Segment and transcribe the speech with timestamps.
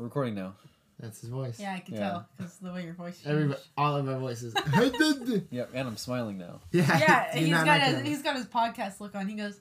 [0.00, 0.54] We're recording now.
[0.98, 1.60] That's his voice.
[1.60, 2.00] Yeah, I can Yeah.
[2.00, 3.28] tell because the way your voice changed.
[3.28, 4.54] Everybody, all of my voices.
[5.50, 6.60] Yep, and I'm smiling now.
[6.72, 6.98] yeah.
[6.98, 8.06] yeah, do he's not got like his, that.
[8.06, 9.28] he's got his podcast look on.
[9.28, 9.60] He goes,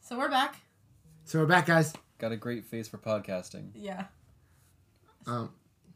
[0.00, 0.56] "So we're back."
[1.26, 1.92] So we're back, guys.
[2.16, 3.68] Got a great face for podcasting.
[3.74, 4.04] Yeah.
[5.26, 5.50] Um,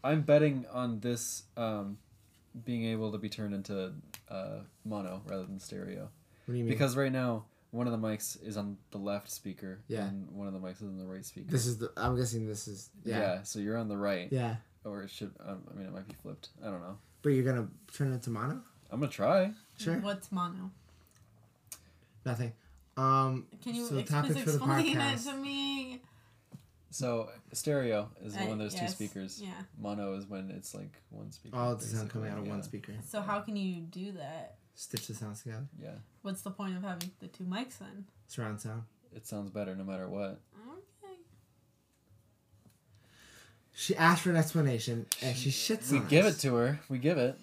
[0.04, 1.96] I'm betting on this um,
[2.66, 3.94] being able to be turned into
[4.30, 6.10] uh, mono rather than stereo.
[6.44, 6.68] what do you mean?
[6.68, 10.06] Because right now, one of the mics is on the left speaker, Yeah.
[10.06, 11.50] and one of the mics is on the right speaker.
[11.50, 11.92] this is the.
[11.96, 12.90] I'm guessing this is.
[13.04, 13.18] yeah.
[13.18, 13.42] Yeah.
[13.42, 14.56] so you're on the right, Yeah.
[14.84, 15.32] or it should.
[15.44, 16.48] Um, I mean, it might be flipped.
[16.62, 16.98] I don't know.
[17.22, 18.62] But you're gonna turn it into mono?
[18.90, 19.52] I'm gonna try.
[19.78, 19.96] Sure.
[19.98, 20.70] What's mono?
[22.24, 22.52] Nothing.
[22.96, 23.46] Um.
[23.62, 26.02] Can you So ex- topics please for the explain it to me?
[26.90, 29.42] So stereo is Uh, when there's yes, two speakers.
[29.42, 29.50] Yeah.
[29.78, 31.54] Mono is when it's like one speaker.
[31.56, 32.50] All the sound coming out of yeah.
[32.52, 32.94] one speaker.
[33.06, 34.56] So how can you do that?
[34.80, 35.66] Stitch the sounds together.
[35.82, 35.90] Yeah,
[36.22, 38.04] What's the point of having the two mics then?
[38.28, 38.84] Surround sound.
[39.12, 40.38] it sounds better no matter what.
[41.02, 41.14] Okay.
[43.74, 46.78] She asked for an explanation, and she shits We on give it to her.
[46.88, 47.36] We give it.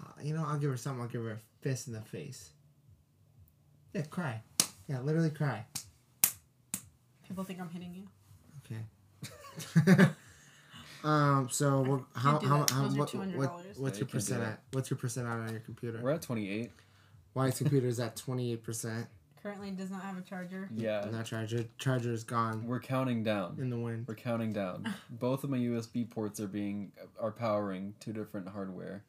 [0.00, 1.02] Uh, You know, I'll give her something.
[1.02, 2.48] I'll give her a fist in the face.
[3.92, 4.40] Yeah, cry.
[4.88, 5.66] Yeah, literally cry.
[7.28, 8.08] People think I'm hitting you.
[9.84, 10.06] Okay.
[11.04, 11.48] um.
[11.50, 14.60] So we're, how how how what, what what's you your percent at?
[14.72, 16.00] What's your percent out on your computer?
[16.02, 16.70] We're at 28.
[17.34, 19.06] Wife's computer is at twenty eight percent.
[19.42, 20.68] Currently does not have a charger.
[20.72, 21.64] Yeah, Not charger.
[21.76, 23.56] Charger is gone we're counting down.
[23.60, 24.04] in the wind.
[24.06, 24.94] We're counting down.
[25.10, 29.02] Both of my USB ports are being are powering two different hardware.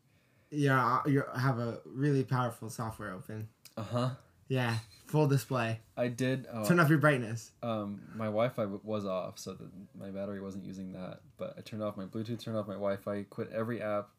[0.50, 3.48] Yeah, you have a really powerful software open.
[3.78, 4.10] Uh huh.
[4.54, 5.80] Yeah, full display.
[5.98, 6.46] I did.
[6.54, 7.50] Oh, Turn off your brightness.
[7.64, 9.68] um, my Wi-Fi w- was off, so that
[10.00, 11.22] my battery wasn't using that.
[11.38, 14.10] But I turned off my Bluetooth, turned off my Wi-Fi, quit every app.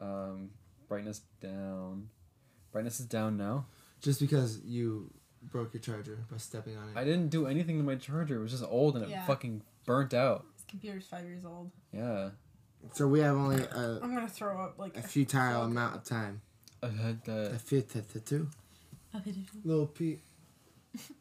[0.00, 0.50] Um,
[0.88, 2.08] brightness down.
[2.72, 3.66] Brightness is down now.
[4.00, 6.96] Just because you broke your charger by stepping on it.
[6.96, 8.36] I didn't do anything to my charger.
[8.36, 10.46] It was just old and it fucking burnt out.
[10.56, 11.70] This computer's five years old.
[11.92, 12.30] Yeah.
[12.92, 16.40] So we have only a, I'm gonna throw up like a futile amount of time.
[16.82, 18.48] I had A to few t- t- two.
[19.16, 20.20] Okay, Little Pete.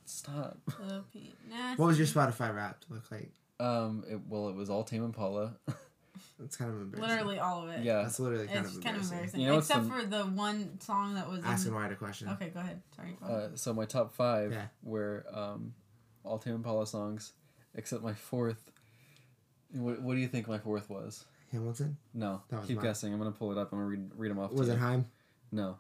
[0.06, 0.58] stop.
[0.82, 1.32] okay.
[1.50, 3.32] Nah, What was your Spotify rap look like?
[3.60, 4.04] Um.
[4.10, 5.54] It, well, it was all Tame Impala.
[6.40, 7.10] That's kind of embarrassing.
[7.16, 7.84] Literally all of it.
[7.84, 8.04] yeah.
[8.04, 9.40] That's literally kind It's of kind of embarrassing.
[9.40, 9.40] embarrassing.
[9.42, 11.74] You know Except the- for the one song that was Ask in...
[11.74, 12.30] and why a question.
[12.30, 12.82] Okay, go ahead.
[12.96, 13.18] Sorry.
[13.20, 13.52] Go ahead.
[13.54, 14.66] Uh, so my top five Yeah.
[14.84, 15.74] were um,
[16.24, 17.34] all Tame Impala songs,
[17.76, 18.72] except my fourth.
[19.74, 21.26] What, what do you think my fourth was?
[21.52, 21.98] Hamilton.
[22.14, 22.86] No, That was keep mine.
[22.86, 23.14] guessing.
[23.14, 23.72] I'm gonna pull it up.
[23.72, 24.52] I'm gonna read read them off.
[24.52, 24.80] Was to it.
[24.80, 25.06] Haim?
[25.52, 25.78] No,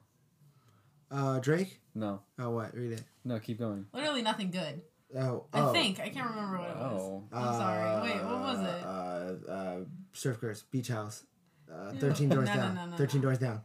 [1.09, 1.79] Uh, Drake.
[1.95, 2.73] no, Oh, what?
[2.75, 3.03] Read it.
[3.23, 3.40] no.
[3.40, 3.85] Keep going.
[3.94, 4.81] Literally nothing good.
[5.18, 5.72] Oh, I oh.
[5.72, 6.00] think.
[6.01, 7.01] I can't remember what it was.
[7.01, 8.01] Oh, I'm sorry.
[8.12, 8.84] Wait, what was it?
[8.84, 9.78] Uh, uh,
[10.12, 11.23] Surf Girls, Beach House.
[11.72, 12.00] Uh, No.
[12.00, 12.75] 13 doors No, no, down.
[12.75, 13.28] no, no, 13 no.
[13.28, 13.62] doors down.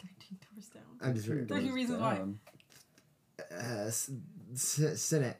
[0.00, 0.82] 13 doors down.
[1.00, 1.46] I'm just reading.
[1.46, 2.14] 13 reasons why.
[2.16, 2.38] Down.
[3.40, 4.10] Uh, S-
[4.52, 5.38] S- Senate.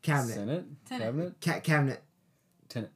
[0.00, 0.34] Cabinet.
[0.34, 1.02] Senate, Tenet.
[1.06, 2.02] cabinet, Ca- cabinet.
[2.70, 2.92] tenant.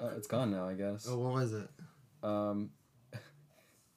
[0.00, 1.06] Uh, it's gone now, I guess.
[1.08, 1.68] Oh, what was it?
[2.22, 2.70] Um,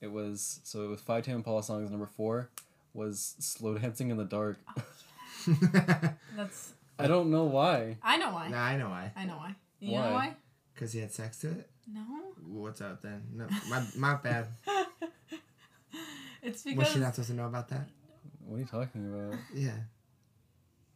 [0.01, 1.89] it was so it was five Tame Impala songs.
[1.89, 2.49] Number four
[2.93, 4.83] was "Slow Dancing in the Dark." Oh,
[6.35, 6.73] That's.
[6.97, 7.97] I don't know why.
[8.01, 8.47] I know why.
[8.47, 9.11] nah, I know why.
[9.15, 9.55] I know why.
[9.79, 10.07] You Why?
[10.07, 10.35] know why?
[10.73, 11.69] Because he had sex to it?
[11.91, 12.01] No.
[12.47, 13.21] What's up then?
[13.33, 14.47] No, my, my bad.
[16.41, 17.87] it's Was because she not supposed to know about that?
[18.45, 19.39] What are you talking about?
[19.53, 19.71] Yeah.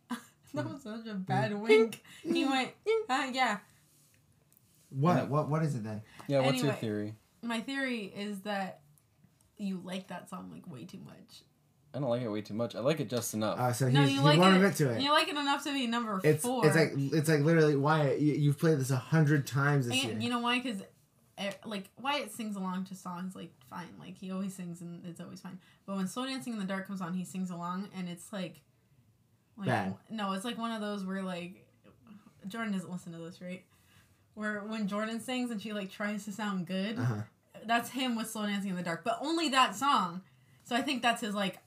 [0.54, 1.60] that was such a bad mm.
[1.62, 2.02] wink.
[2.24, 2.50] He mm.
[2.50, 3.02] went, mm.
[3.10, 3.58] uh, yeah.
[4.90, 5.30] What?
[5.30, 5.50] What?
[5.50, 6.02] What is it then?
[6.28, 7.14] Yeah, what's your theory?
[7.44, 8.82] My theory is that
[9.60, 11.44] you like that song like way too much.
[11.94, 12.76] I don't like it way too much.
[12.76, 13.58] I like it just enough.
[13.60, 14.76] Oh, so he's, no, he you like wanted it.
[14.76, 15.02] to it.
[15.02, 16.66] You like it enough to be number It's four.
[16.66, 18.20] it's like it's like literally Wyatt.
[18.20, 20.16] You, you've played this a hundred times this year.
[20.20, 20.60] you know why?
[20.60, 20.82] Because
[21.66, 25.42] like Wyatt sings along to songs like fine, like he always sings and it's always
[25.42, 25.60] fine.
[25.86, 28.62] But when Slow Dancing in the Dark comes on, he sings along and it's like,
[29.58, 29.96] like Bad.
[30.10, 31.66] no, it's like one of those where like
[32.48, 33.64] Jordan doesn't listen to this, right?
[34.36, 37.22] Where when Jordan sings and she like tries to sound good, uh-huh.
[37.66, 40.22] That's him with Slow Dancing in the Dark, but only that song.
[40.64, 41.58] So I think that's his like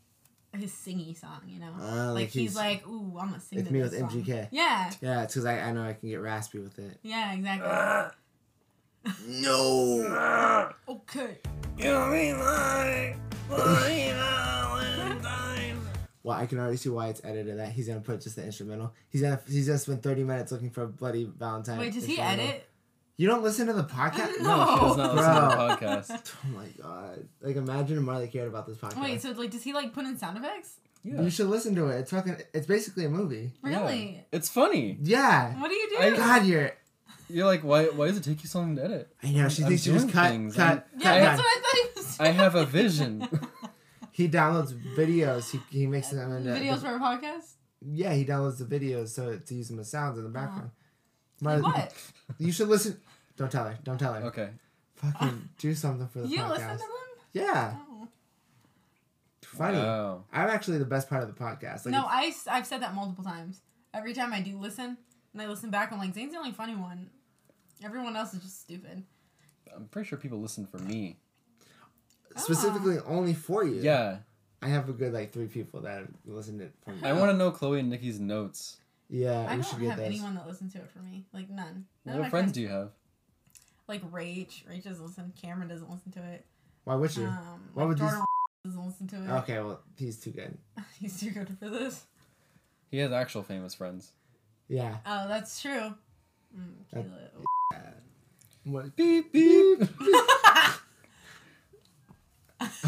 [0.57, 1.73] his singy song, you know.
[1.81, 3.61] Uh, like he's, like, ooh, I'm gonna sing.
[3.61, 4.11] it's me this with song.
[4.23, 4.49] MGK.
[4.51, 6.99] Yeah, Yeah, it's because I, I know I can get raspy with it.
[7.03, 8.13] yeah, exactly.
[9.27, 10.71] No.
[10.89, 11.39] okay.
[16.25, 17.59] Well, I can already see why it's edited.
[17.59, 18.93] That he's gonna put just the instrumental.
[19.09, 21.79] He's gonna he's gonna spend thirty minutes looking for a bloody Valentine.
[21.79, 22.69] Wait, does he edit?
[23.17, 24.41] You don't listen to the podcast?
[24.41, 24.67] No.
[24.75, 26.33] She does not listen to the podcast.
[26.45, 27.29] Oh my god!
[27.41, 29.03] Like imagine if Marley cared about this podcast.
[29.03, 30.77] Wait, so like, does he like put in sound effects?
[31.05, 31.21] Yeah.
[31.23, 31.99] You should listen to it.
[32.01, 32.37] It's fucking.
[32.55, 33.53] It's basically a movie.
[33.63, 34.15] Really?
[34.17, 34.21] Yeah.
[34.39, 34.99] It's funny.
[35.03, 35.61] Yeah.
[35.61, 35.97] What do you do?
[35.99, 36.73] I- God, you're.
[37.29, 37.85] You're like, why?
[37.87, 39.09] Why does it take you so long to edit?
[39.23, 39.49] I know.
[39.49, 40.31] She I'm thinks you just doing cut.
[40.31, 40.57] things.
[40.57, 40.67] Cut.
[40.69, 42.21] I'm- yeah, cut that's what I thought he was.
[42.21, 43.29] I have a vision.
[44.15, 45.51] He downloads videos.
[45.51, 47.55] He, he makes them into Videos for a podcast.
[47.81, 50.47] Yeah, he downloads the videos so to use them as sounds in the Uh-huh.
[50.49, 50.71] background.
[51.43, 51.93] Marley, What?
[52.39, 52.99] You should listen.
[53.37, 53.77] Don't tell her.
[53.85, 54.23] Don't tell her.
[54.27, 54.51] Okay.
[54.97, 56.49] Fucking do something for the You podcast.
[56.51, 56.89] listen to them?
[57.33, 58.09] Yeah, Oh.
[59.43, 59.79] funny.
[59.79, 60.25] Wow.
[60.33, 61.85] I'm actually the best part of the podcast.
[61.85, 63.61] Like, no, I, I've said that multiple times.
[63.93, 64.97] Every time I do listen,
[65.33, 67.11] and I listen back, I'm like, Zane's the only funny one.
[67.85, 69.03] Everyone else is just stupid.
[69.75, 71.17] I'm pretty sure people listen for me.
[72.37, 72.41] Ah.
[72.41, 73.81] specifically only for you.
[73.83, 74.19] Yeah.
[74.63, 77.01] I have a good like three people that listen to it for me.
[77.03, 78.77] I want to know Chloe and Nikki's notes.
[79.15, 80.07] Yeah, I we should don't get have those.
[80.07, 81.27] anyone that listens to it for me.
[81.35, 81.85] Like, none.
[82.07, 82.89] None What my friends do you have?
[83.87, 84.65] Like, Rach.
[84.67, 85.33] Rach doesn't listen.
[85.41, 86.47] Cameron doesn't listen to it.
[86.85, 87.27] Why would you?
[87.27, 88.25] Um, Why like would Jordan
[88.65, 89.31] doesn't listen to it.
[89.41, 90.57] okay, well he's too good.
[91.01, 92.05] He's too good for this.
[92.91, 94.13] He has actual famous friends.
[94.69, 94.97] Yeah.
[95.05, 95.95] Oh, that's true.
[96.57, 97.83] Mm, That- Keela.
[98.65, 98.95] What?
[98.97, 99.83] Beep beep.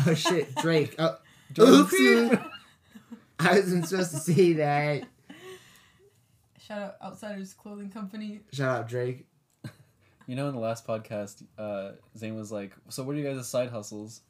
[0.07, 0.95] Oh shit, Drake.
[0.99, 1.17] Oh,
[1.53, 2.43] Jordan oops.
[3.41, 5.05] I wasn't supposed to say that.
[6.67, 8.41] Shout out Outsiders Clothing Company.
[8.53, 9.27] Shout out Drake.
[10.27, 13.47] You know, in the last podcast, uh, Zane was like, "So, what are you guys'
[13.47, 14.23] side hustles?"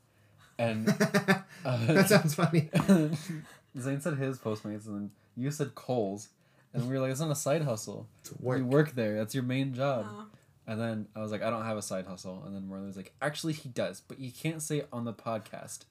[0.59, 0.89] And
[1.65, 2.69] uh, that sounds funny.
[3.79, 6.31] Zane said his Postmates, and then you said Kohl's,
[6.73, 8.09] and we were like, "It's not a side hustle.
[8.23, 8.59] It's work.
[8.59, 9.15] You work there.
[9.15, 10.27] That's your main job." Oh.
[10.67, 12.97] And then I was like, "I don't have a side hustle." And then Marley was
[12.97, 15.85] like, "Actually, he does, but you can't say it on the podcast,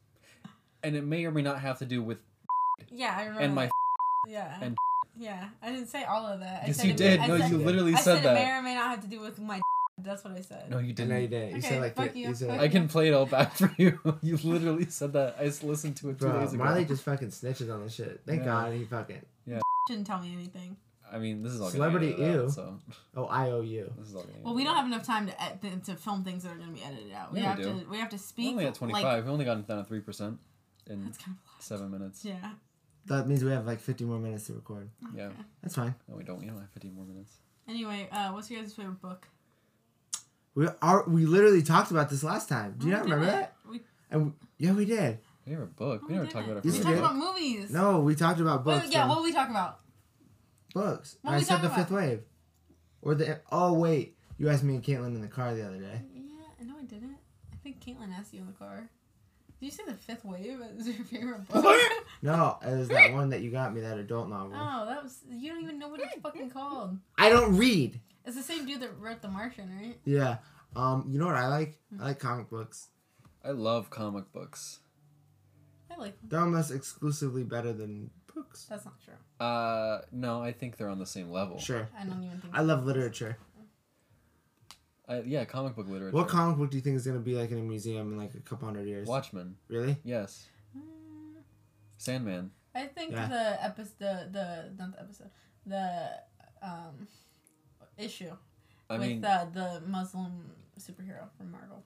[0.83, 2.21] and it may or may not have to do with."
[2.89, 3.39] Yeah, I remember.
[3.39, 3.69] And my
[4.27, 4.57] yeah.
[4.61, 4.75] and-
[5.17, 6.63] yeah, I didn't say all of that.
[6.63, 7.19] I Yes, said you it did.
[7.19, 9.01] May, I No, said, you literally I said said it may or may not have
[9.01, 9.61] to do with my.
[9.99, 10.69] That's what I said.
[10.71, 11.09] No, you I didn't.
[11.09, 11.49] know you didn't.
[11.51, 12.27] You Okay, said like fuck the- you.
[12.29, 13.99] you said Fuck I can play it all back for you.
[14.23, 15.35] you literally said that.
[15.39, 16.63] I just listened to it two Bro, days ago.
[16.63, 18.21] Marley just fucking snitches on this shit.
[18.25, 18.45] Thank Yeah.
[18.45, 19.21] God he fucking.
[19.45, 19.59] Yeah.
[19.87, 20.77] Shouldn't tell me anything.
[21.11, 22.49] I mean, this is all Celebrity get edited ew.
[22.49, 22.79] so
[23.15, 23.93] Oh, I owe you.
[23.99, 24.23] this is all.
[24.23, 26.55] Gonna Well, we don't have enough time to ed- to- to film things that are
[26.55, 27.31] going to be edited out.
[27.31, 27.83] We Yeah, we have do.
[27.83, 28.47] to we have to speak.
[28.47, 30.39] We're only at twenty Like, we only gotten down to three percent
[30.87, 32.25] in that's kind of seven minutes.
[32.25, 32.53] Yeah.
[33.07, 34.89] That means we have like 50 more minutes to record.
[35.15, 35.29] Yeah.
[35.61, 35.93] That's fine.
[36.07, 36.39] No, we don't.
[36.39, 37.31] We don't have 50 more minutes.
[37.67, 39.27] Anyway, uh, what's your guys' favorite book?
[40.55, 41.03] We are.
[41.07, 42.75] We literally talked about this last time.
[42.77, 43.55] Do you Oh, not remember did that?
[43.69, 45.19] We, And we, yeah, we did.
[45.45, 46.01] We Favorite book.
[46.03, 46.63] oh, We never talked about it.
[46.63, 47.71] We Yes, we talked about movies.
[47.71, 48.93] No, we talked about Wait, books.
[48.93, 49.79] yeah, what were we talking about?
[50.73, 51.17] books.
[51.21, 52.21] What I were we said the talking fifth wave.
[53.01, 53.41] Or the.
[53.51, 56.01] Oh wait, you asked me and Caitlin in the car the other day.
[56.15, 56.21] Yeah,
[56.61, 57.17] I know I didn't.
[57.51, 58.89] I think Caitlin asked you in the car.
[59.63, 61.63] Did you say the fifth wave as your favorite book?
[62.21, 64.51] No, it was that one that you got me, that adult novel.
[64.53, 66.97] oh, that was you don't even know what it's fucking called.
[67.17, 68.01] I don't read.
[68.25, 69.97] It's the same dude that wrote The Martian, right?
[70.03, 70.39] Yeah.
[70.75, 71.05] Um.
[71.07, 71.79] You know what I like?
[71.97, 72.89] I like comic books.
[73.41, 74.79] I love comic books.
[75.89, 76.27] I like them.
[76.29, 78.65] They're almost exclusively better than books.
[78.69, 79.45] That's not true.
[79.45, 81.57] Uh, no, I think they're on the same level.
[81.57, 81.87] Sure.
[81.97, 82.53] I don't even think.
[82.53, 83.37] I love literature.
[85.07, 86.15] I, yeah, comic book literature.
[86.15, 88.33] What comic book do you think is gonna be like in a museum in like
[88.35, 89.07] a couple hundred years?
[89.07, 89.55] Watchmen.
[89.67, 89.97] Really?
[90.03, 90.45] Yes.
[90.77, 91.41] Mm,
[91.97, 92.51] Sandman.
[92.75, 93.27] I think Yeah.
[93.27, 95.29] the episode, the the not the episode,
[95.65, 96.09] the
[96.61, 97.07] um
[97.97, 98.31] issue
[98.89, 101.83] I with mean, the the Muslim superhero from Marvel,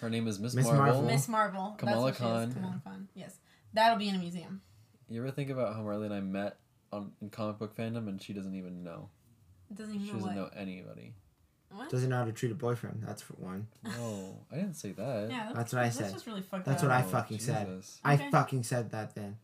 [0.00, 0.84] her name is Miss Miss Marvel.
[0.84, 1.02] Marvel.
[1.02, 1.74] Miss Marvel.
[1.78, 2.52] Kamala That's what she is, Khan.
[2.54, 3.08] Kamala Khan.
[3.14, 3.38] Yes,
[3.74, 4.62] that'll be in a museum.
[5.08, 6.56] You ever think about how Marley and I met
[6.92, 9.10] on in comic book fandom, and she doesn't even know.
[9.74, 10.54] Doesn't She even know doesn't what.
[10.54, 11.14] know anybody.
[11.70, 11.90] What?
[11.90, 13.02] Doesn't know how to treat a boyfriend.
[13.06, 13.66] That's for one.
[13.84, 15.28] No, I didn't say that.
[15.30, 16.12] Yeah, That's what I That's said.
[16.12, 16.88] just really fucked That's up.
[16.88, 17.66] what I Oh, fucking said.
[17.66, 18.00] Jesus.
[18.04, 19.36] I fucking said that then.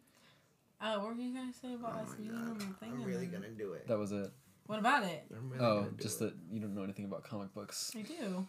[0.80, 3.30] Uh, what were you gonna say about us meeting on the thing?
[3.30, 3.86] gonna do it.
[3.86, 4.32] That was it.
[4.66, 5.24] What about it?
[5.36, 6.24] I'm really Oh, gonna do just it.
[6.24, 7.92] that you don't know anything about comic books.
[7.96, 8.46] I do.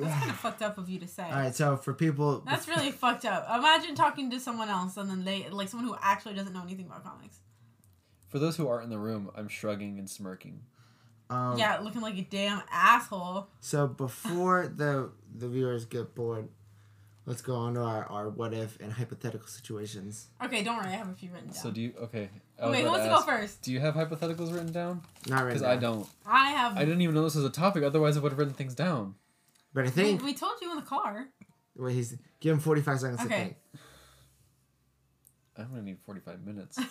[0.00, 1.22] That's kind of fucked up of you to say.
[1.24, 3.46] All right, so for people, That's really fucked up.
[3.56, 6.86] Imagine talking to someone else and then they like someone who actually doesn't know anything
[6.86, 7.38] about comics.
[8.28, 10.62] For those who aren't in the room, I'm shrugging and smirking.
[11.30, 13.48] Um, yeah, looking like a damn asshole.
[13.60, 16.48] So before the the viewers get bored,
[17.26, 20.28] let's go on to our, our what if and hypothetical situations.
[20.42, 21.56] Okay, don't worry, I have a few written down.
[21.56, 21.92] So do you?
[22.02, 22.30] Okay.
[22.60, 23.62] I was wait, who wants to ask, go first?
[23.62, 25.02] Do you have hypotheticals written down?
[25.28, 25.62] Not right Because.
[25.62, 26.08] I don't.
[26.26, 26.76] I have.
[26.76, 27.84] I didn't even know this was a topic.
[27.84, 29.14] Otherwise, I would have written things down.
[29.72, 31.28] But I think we told you in the car.
[31.76, 33.56] wait, he's give him forty five seconds to think.
[33.74, 33.80] Okay.
[35.58, 36.76] I'm gonna need 45 minutes.
[36.76, 36.82] to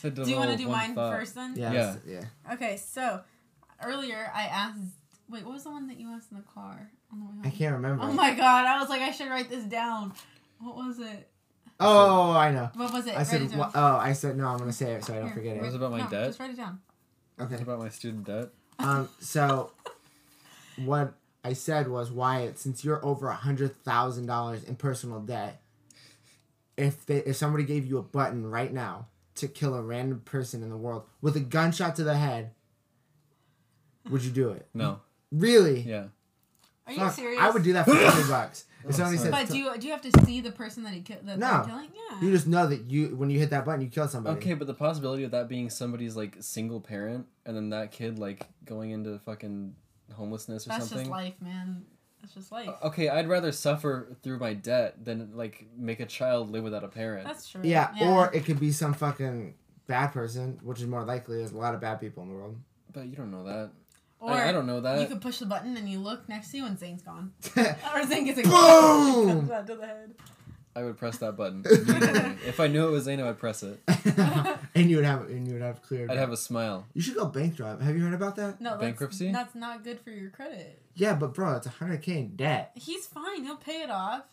[0.10, 1.12] to Do you want to do mine thought.
[1.12, 1.54] first then?
[1.54, 1.72] think.
[1.72, 2.24] yeah, yeah.
[2.52, 3.20] Okay, so
[3.84, 4.78] earlier I asked.
[5.28, 7.42] Wait, what was the one that you asked in the car on the way home?
[7.44, 8.04] I can't remember.
[8.04, 8.66] Oh my god!
[8.66, 10.12] I was like, I should write this down.
[10.60, 11.28] What was it?
[11.80, 12.70] Oh, I know.
[12.74, 13.14] What was it?
[13.14, 13.42] I Write said.
[13.42, 13.58] it down.
[13.58, 14.46] wha- Oh, I said no.
[14.46, 15.76] I'm gonna say it so I don't Here, forget What was it.
[15.76, 16.26] it about my no, debt?
[16.28, 16.80] Just write it down.
[17.36, 17.62] What Okay.
[17.62, 18.48] about my student debt?
[18.78, 19.08] Um.
[19.20, 19.72] So,
[20.84, 25.60] what I said was Wyatt, since you're over a hundred thousand dollars in personal debt,
[26.76, 30.62] if they if somebody gave you a button right now to kill a random person
[30.62, 32.52] in the world with a gunshot to the head,
[34.10, 34.68] would you do it?
[34.74, 35.00] No.
[35.32, 35.80] Really?
[35.80, 36.04] Yeah.
[36.86, 37.40] Are you Fuck, serious?
[37.42, 38.64] I would do that for hundred bucks.
[38.84, 40.92] If oh, somebody said But do you do you have to see the person that
[40.92, 41.50] he ki- that No.
[41.56, 41.88] they're killing?
[42.10, 42.20] Yeah.
[42.20, 44.36] you just know that you when you hit that button you kill somebody.
[44.36, 48.18] Okay, but the possibility of that being somebody's like single parent and then that kid
[48.20, 49.74] like going into fucking
[50.14, 50.78] homelessness or something.
[50.78, 51.06] That's something.
[51.06, 51.84] just life, man.
[52.26, 52.70] That's just life.
[52.82, 56.88] Okay, I'd rather suffer through my debt than like make a child live without a
[56.88, 57.24] parent.
[57.24, 57.60] That's true.
[57.62, 59.54] Yeah, or it could be some fucking
[59.86, 61.36] bad person, which is more likely.
[61.38, 62.56] There's a lot of bad people in the world.
[62.92, 63.70] but you don't know that.
[64.18, 64.98] or I, I don't know that.
[65.00, 67.32] you could push the button and you look next to you and Zane's gone.
[67.94, 69.28] Or Zane gets a Boom!
[69.28, 70.14] comes out to the head.
[70.76, 71.62] I would press that button
[72.46, 73.80] if I knew it was Zeno, I'd press it.
[74.76, 76.06] And you would have and you would have clear.
[76.10, 76.86] I'd have a smile.
[76.92, 77.80] You should go bankrupt.
[77.82, 78.60] Have you heard about that?
[78.60, 79.32] No, that's, Bankruptcy?
[79.32, 80.82] That's not good for your credit.
[80.94, 82.72] Yeah, but bro, it's a hundred k in debt.
[82.74, 83.44] He's fine.
[83.44, 84.24] He'll pay it off.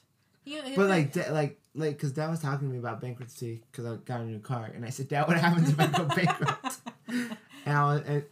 [0.44, 3.86] He, But like, de- like, like, cause Dad was talking to me about bankruptcy because
[3.86, 6.78] I got a new car, and I said, Dad, what happens if I go bankrupt?
[7.08, 7.38] and
[7.78, 8.24] I was, and,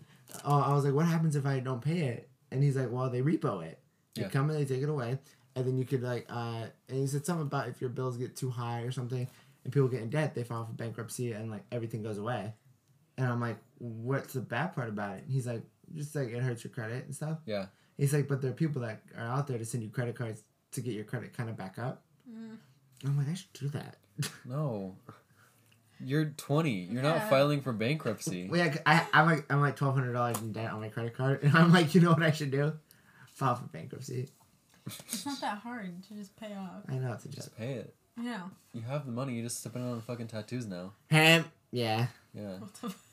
[0.43, 2.29] oh, I was like, what happens if I don't pay it?
[2.51, 3.79] And he's like, well, they repo it.
[4.15, 4.27] They Yeah.
[4.27, 5.19] come and they take it away,
[5.55, 8.35] and then you could like, uh, and he said something about if your bills get
[8.35, 9.27] too high or something,
[9.63, 12.53] and people get in debt, they file for bankruptcy, and like everything goes away.
[13.17, 15.23] And I'm like, what's the bad part about it?
[15.23, 15.61] And he's like,
[15.93, 17.37] just like it hurts your credit and stuff.
[17.45, 17.65] Yeah.
[17.97, 20.41] He's like, but there are people that are out there to send you credit cards
[20.71, 22.03] to get your credit kind of back up.
[22.29, 22.57] Mm.
[23.05, 23.97] I'm like, I should do that.
[24.45, 24.95] No.
[26.03, 26.71] You're 20.
[26.71, 27.09] You're Yeah.
[27.19, 28.47] not filing for bankruptcy.
[28.51, 31.43] Wait, I, I'm like, I'm like twelve hundred dollars in debt on my credit card,
[31.43, 32.73] and I'm like, you know what I should do?
[33.35, 34.29] File for bankruptcy.
[34.85, 36.83] It's not that hard to just pay off.
[36.89, 37.35] I know it's a joke.
[37.35, 37.95] Just pay it.
[38.21, 38.41] Yeah.
[38.73, 39.33] You have the money.
[39.33, 40.93] You just spend it on fucking tattoos now.
[41.09, 42.57] Hemp, yeah, Yeah.
[42.59, 43.07] What the f-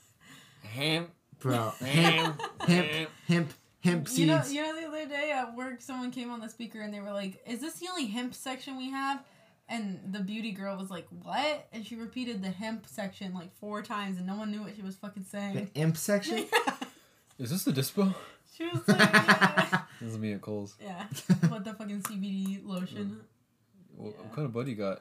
[0.65, 1.07] Ham.
[1.41, 1.71] bro.
[1.81, 6.31] Hemp, hemp, hemp, hemp You know, you know, the other day at work, someone came
[6.31, 9.23] on the speaker and they were like, "Is this the only hemp section we have?"
[9.71, 13.83] And the beauty girl was like, "What?" And she repeated the hemp section like four
[13.83, 15.71] times, and no one knew what she was fucking The saying.
[15.75, 16.47] imp section.
[17.39, 18.15] Is this the dispo?
[18.59, 20.75] She was like, "Yeah." This is me at Kohl's.
[20.83, 21.05] yeah,
[21.49, 23.21] what the fucking CBD lotion.
[23.97, 25.01] What, what kind of buddy you got?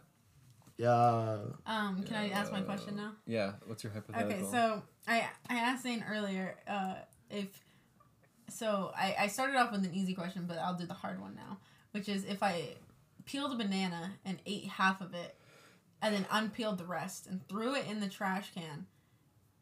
[0.77, 1.37] Yeah.
[1.65, 3.13] Um, can I ask my question now?
[3.25, 3.53] Yeah.
[3.65, 4.31] What's your hypothetical?
[4.31, 6.95] Okay, so I I asked Zane earlier uh,
[7.31, 7.47] if
[8.49, 11.35] so I, I started off with an easy question, but I'll do the hard one
[11.35, 11.57] now,
[11.91, 12.75] which is if I
[13.25, 15.35] peeled a banana and ate half of it,
[16.01, 18.85] and then unpeeled the rest and threw it in the trash can,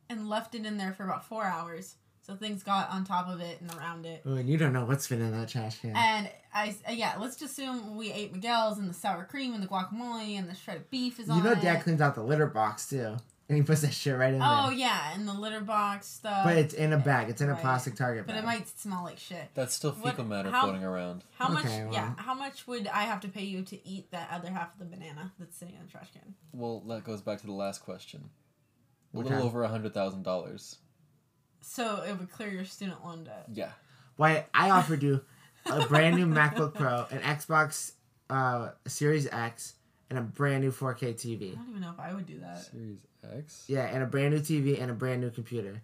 [0.09, 1.95] and left it in there for about four hours,
[2.25, 4.21] so things got on top of it and around it.
[4.25, 5.95] oh, and you don't know what's been in that trash can.
[5.95, 9.61] And I uh, yeah, let's just assume we ate Miguel's and the sour cream and
[9.63, 11.61] the guacamole and the shredded beef is You on You know, it.
[11.61, 13.15] Dad cleans out the litter box too,
[13.47, 14.63] and he puts that shit right in Oh there.
[14.65, 16.45] Oh yeah, and the litter box stuff.
[16.45, 17.29] But it's in a bag.
[17.29, 18.35] It's in a plastic Target bag.
[18.35, 18.55] But bag.
[18.55, 19.49] it might smell like shit.
[19.53, 21.23] That's still What- fecal matter how- floating around.
[21.37, 21.65] How much?
[21.65, 22.13] Okay, Yeah.
[22.17, 24.85] How much would I have to pay you to eat that other half of the
[24.85, 26.33] banana that's sitting in the trash can?
[26.53, 28.29] Well, that goes back to the last question.
[29.13, 29.47] A What little kind?
[29.49, 30.77] over a hundred thousand dollars.
[31.67, 33.47] So it would clear your student loan debt.
[33.53, 33.69] Yeah.
[34.17, 35.21] Why I offered you
[35.65, 37.93] a brand new MacBook Pro, an Xbox
[38.29, 39.73] uh, Series X,
[40.09, 41.51] and a brand new 4K TV.
[41.53, 42.63] I don't even know if I would do that.
[42.65, 42.99] Series
[43.35, 43.65] X.
[43.67, 45.81] Yeah, and a brand new TV and a brand new computer.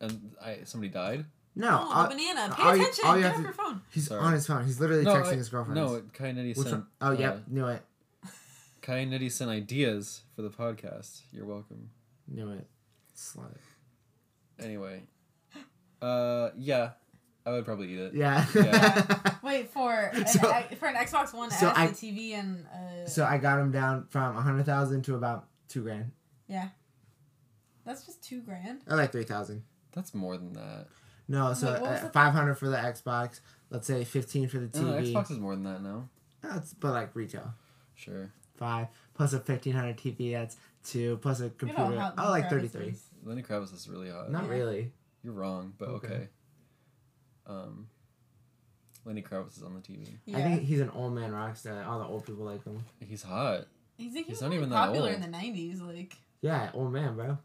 [0.00, 1.24] And I somebody died.
[1.56, 2.54] No, No, all- the banana.
[2.54, 3.04] Pay all you- attention.
[3.06, 3.80] all you Get off to- your phone.
[3.90, 4.20] he's Sorry.
[4.20, 4.64] on his phone.
[4.66, 5.80] He's literally no, texting I- his girlfriend.
[5.80, 6.70] No, Kai Nitty sent.
[6.70, 6.86] one?
[7.00, 7.82] Oh, uh, yep, knew it,
[8.82, 11.22] Kai Nitty sent ideas for the podcast.
[11.32, 11.90] You're welcome.
[12.28, 12.66] knew it.
[13.16, 13.56] Slut.
[14.62, 15.02] Anyway,
[16.02, 16.90] uh, yeah,
[17.46, 18.14] I would probably eat it.
[18.14, 18.46] Yeah.
[18.54, 19.32] Yeah.
[19.42, 22.66] Wait for an, So- I- for an Xbox One so S, I- the TV, and
[22.66, 26.10] uh, so I got him down from a hundred thousand to about two grand,
[26.48, 26.68] Yeah,
[27.84, 28.80] that's just two grand.
[28.88, 29.62] I like three thousand.
[29.92, 30.86] That's more than that.
[31.28, 33.40] No, so Wait, uh, five hundred for the Xbox.
[33.70, 35.12] Let's say fifteen for the No, TV.
[35.12, 36.08] Xbox is more than that now.
[36.42, 37.54] That's but like retail.
[37.94, 38.32] Sure.
[38.56, 40.32] Five plus a fifteen hundred TV.
[40.32, 41.98] That's two plus a computer.
[41.98, 42.94] how Oh, like thirty three.
[43.20, 43.26] Is.
[43.26, 44.30] Lenny Kravitz is really hot.
[44.30, 44.92] Not really.
[45.22, 46.06] You're wrong, but okay.
[46.06, 46.28] Okay.
[47.46, 47.88] Um,
[49.04, 50.08] Lenny Kravitz is on the TV.
[50.26, 50.38] Yeah.
[50.38, 51.82] I think he's an old man rock star.
[51.84, 52.84] All the old people like him.
[53.00, 53.66] He's hot.
[53.96, 55.22] he's, like, he's he's not not even that popular old.
[55.22, 55.80] in the '90s.
[55.80, 57.38] Like, Yeah, old man, bro.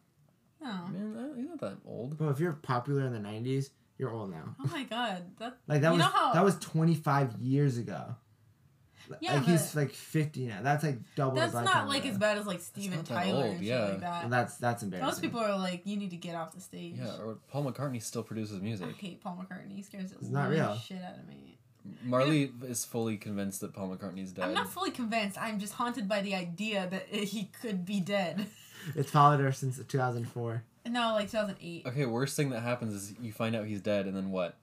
[0.62, 0.67] no.
[0.91, 2.17] Man, he's not that old.
[2.17, 4.55] Bro, if you're popular in the nineties, you're old now.
[4.63, 7.77] Oh my god, that Like that You was know how- that was twenty five years
[7.77, 8.15] ago.
[9.19, 10.59] Yeah, like he's like fifty now.
[10.62, 11.35] That's like double.
[11.35, 12.12] that's his not like ago.
[12.12, 13.85] as bad as like Steven not that Tyler old, and shit yeah.
[13.85, 14.21] like that.
[14.24, 15.07] Well, that's that's embarrassing.
[15.07, 16.95] Most people are like, you need to get off the stage.
[16.97, 18.83] Yeah, or Paul McCartney still produces music.
[18.83, 19.01] I music.
[19.01, 19.75] hate Paul McCartney.
[19.75, 20.77] He scares the not living real.
[20.77, 21.57] shit out of me.
[22.03, 24.45] Marley is fully convinced that Paul McCartney's dead.
[24.45, 25.38] I'm not fully convinced.
[25.39, 28.47] I'm just haunted by the idea that uh, he could be dead.
[28.93, 30.62] It's followed her since two thousand four.
[30.85, 31.88] no, like 2008.
[31.88, 34.55] Okay, worst thing that happens is you find out he's dead, and then what?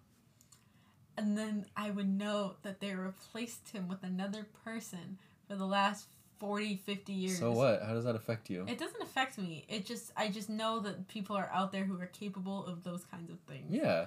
[1.16, 6.06] And then I would know that they replaced him with another person for the last
[6.38, 7.38] 40, 50 years.
[7.38, 7.82] So what?
[7.82, 8.64] How does that affect you?
[8.66, 9.64] It doesn't affect me.
[9.68, 13.04] It just I just know that people are out there who are capable of those
[13.04, 13.66] kinds of things.
[13.70, 14.06] Yeah.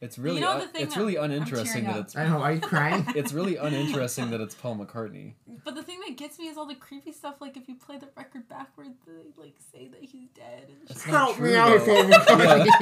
[0.00, 2.40] It's really know un- the thing it's that- really uninteresting that it's I know.
[2.40, 3.04] Are you crying?
[3.16, 5.32] it's really uninteresting that it's Paul McCartney.
[5.64, 7.40] But the thing that gets me is all the creepy stuff.
[7.40, 9.12] Like if you play the record backwards, they
[9.42, 11.02] like say that he's dead and shit.
[11.02, 11.78] Help true, me out.
[11.80, 12.66] Paul McCartney.
[12.66, 12.78] Yeah.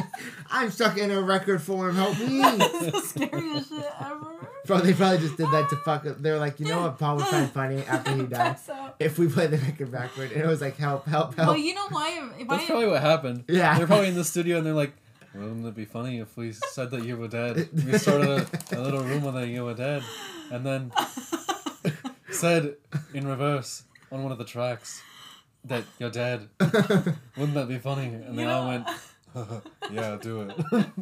[0.50, 1.94] I'm stuck in a record form.
[1.94, 2.40] Help me.
[2.42, 4.48] it's the scariest shit ever.
[4.66, 6.18] Bro, they probably just did that to fuck up.
[6.18, 8.56] They were like, you know what Paul would find funny after he died?
[8.56, 8.68] Pass.
[8.98, 10.32] If we play the record backward.
[10.32, 11.48] And it was like, help, help, help.
[11.48, 12.28] Well, you know why?
[12.38, 13.44] If That's probably what happened.
[13.48, 13.78] Yeah.
[13.78, 14.92] They're probably in the studio and they're like,
[15.38, 17.68] wouldn't it be funny if we said that you were dead?
[17.72, 18.28] We started
[18.72, 20.02] a, a little rumor that you were dead.
[20.50, 20.92] And then
[22.30, 22.76] said
[23.14, 25.02] in reverse on one of the tracks
[25.64, 26.48] that you're dead.
[26.60, 28.06] Wouldn't that be funny?
[28.06, 28.84] And they You all know-
[29.34, 29.62] went,
[29.92, 30.86] yeah, do it.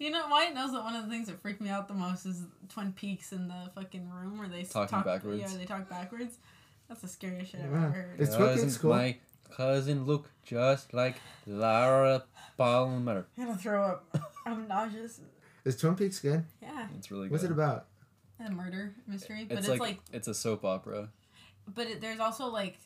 [0.00, 2.24] You know, Wyatt knows that one of the things that freaked me out the most
[2.24, 5.40] is Twin Peaks in the fucking room where they s- Talking talk, backwards.
[5.40, 6.36] Yeah, they talk backwards.
[6.88, 7.76] That's the scariest shit I've Yeah.
[7.78, 8.20] ever heard.
[8.20, 8.90] It's fucking Doesn't cool.
[8.94, 9.16] my
[9.50, 11.16] cousin look just like
[11.48, 12.22] Laura
[12.58, 13.26] Palmer?
[13.38, 14.18] I'm gonna throw up.
[14.44, 15.20] I'm nauseous.
[15.64, 16.44] Is Twin Peaks good?
[16.62, 17.32] Yeah, It's really good.
[17.32, 17.86] What's it about?
[18.44, 21.08] a murder mystery, but It's, it's, like, like, it's a soap opera.
[21.74, 22.78] but it, there's also like,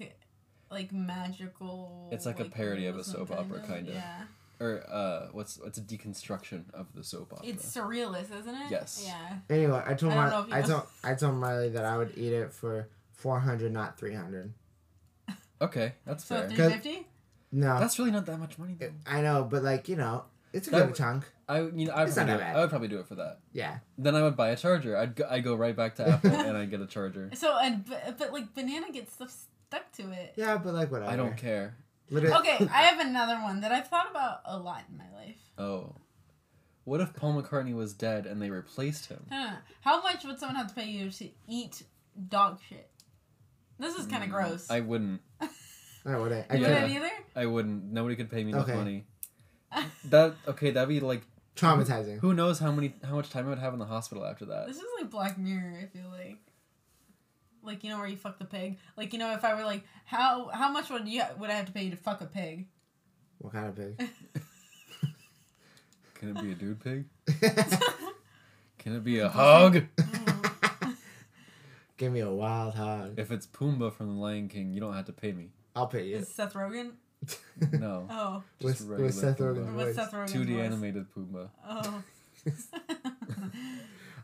[0.71, 2.09] like magical.
[2.11, 3.93] It's like a parody of a realism, soap opera, kinda.
[3.93, 4.23] Yeah,
[4.61, 7.47] Or uh what's it's a deconstruction of the soap opera.
[7.47, 8.71] it's surrealist, isn't it?
[8.71, 9.02] Yes.
[9.07, 9.37] Yeah.
[9.50, 10.67] Anyway, I told I don't my, know if you I know.
[10.69, 14.52] told I told Miley that I would eat it for four hundred, not three hundred.
[15.61, 16.49] Okay, that's So fair.
[16.49, 17.07] three Cause- fifty.
[17.52, 18.92] No, That's really not that much money though.
[19.06, 21.25] I know, but like you know, it's a That good would- chunk.
[21.49, 22.38] I you know I would It's not probably do that it.
[22.40, 22.56] bad.
[22.56, 23.38] I would probably do it for that.
[23.52, 24.97] Yeah, Then I would buy a charger.
[24.97, 27.30] I'd go, I'd go right back to Apple and I'd get a charger.
[27.37, 29.35] So and but, but like banana gets stuff
[29.68, 30.32] stuck to it.
[30.37, 31.11] yeah, but like whatever.
[31.11, 31.76] I don't care.
[32.11, 35.37] Literally, Okay, I have another one that I've thought about a lot in my life.
[35.59, 35.94] Oh.
[36.85, 39.25] What if Paul McCartney was dead and they replaced him?
[39.30, 39.56] Huh.
[39.82, 41.82] How much would someone have to pay you to eat
[42.28, 42.90] dog shit?
[43.78, 44.71] This is kind of Mm, gross.
[44.71, 45.21] I wouldn't.
[46.04, 46.47] I wouldn't.
[46.50, 46.68] I you Yeah.
[46.82, 47.11] wouldn't either.
[47.37, 47.85] I wouldn't.
[47.92, 48.75] Nobody could pay me enough Okay.
[48.76, 49.04] money.
[50.11, 51.23] That okay, that'd be like
[51.56, 52.18] Traumatizing.
[52.21, 54.66] who knows how many how much time I would have in the hospital after that.
[54.66, 55.78] This is like Black Mirror.
[55.82, 56.38] I feel like,
[57.62, 58.78] like you know where you fuck the pig.
[58.97, 61.66] Like you know if I were like, how how much would you would I have
[61.66, 62.66] to pay you to fuck a pig?
[63.38, 64.09] What kind of pig?
[66.14, 67.04] Can it be a dude pig?
[68.78, 69.75] Can it be a hog?
[69.97, 70.97] Mm.
[71.97, 73.15] Give me a wild hog.
[73.19, 75.50] If it's Pumbaa from The Lion King, you don't have to pay me.
[75.75, 76.17] I'll pay you.
[76.17, 76.93] Is Seth Rogen?
[77.73, 78.06] No.
[78.11, 79.56] Oh, with, Just with regular Seth Pumbaa.
[79.56, 80.11] Rogen's what's voice.
[80.11, 80.47] Seth Rogen?
[80.47, 81.49] 2D animated Pumbaa.
[81.69, 82.02] Oh.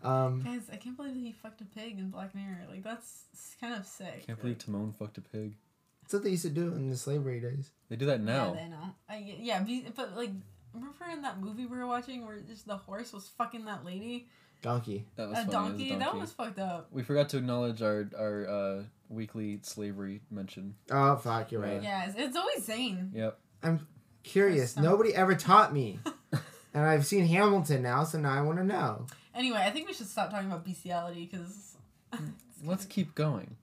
[0.01, 2.67] Um, Guys, I can't believe that he fucked a pig in Black Mirror.
[2.71, 3.25] Like that's
[3.61, 4.27] kind of sick.
[4.29, 5.57] Can't believe Timon fucked a pig.
[6.03, 7.73] that's what they used to do in the slavery days.
[7.89, 8.55] They do that now.
[8.55, 8.95] Yeah, they know.
[9.09, 10.31] I, yeah, be- but like,
[10.73, 14.29] remember in that movie we were watching where just the horse was fucking that lady,
[14.62, 15.07] Donkey.
[15.16, 15.53] that was a funny.
[15.53, 15.90] donkey?
[15.90, 16.88] It was a That was fucked up.
[16.90, 20.75] We forgot to acknowledge our our uh, weekly slavery mention.
[20.90, 21.83] Oh fuck, you're right.
[21.83, 23.12] Yeah, it's, it's always Zane.
[23.14, 23.38] Yep.
[23.62, 23.87] I'm
[24.25, 24.73] curious.
[24.73, 26.01] Some- Nobody ever taught me,
[26.75, 29.07] and I've seen Hamilton now, so now I want to know.
[29.35, 31.77] Anyway, I think we should stop talking about bestiality because.
[32.64, 33.57] Let's keep going.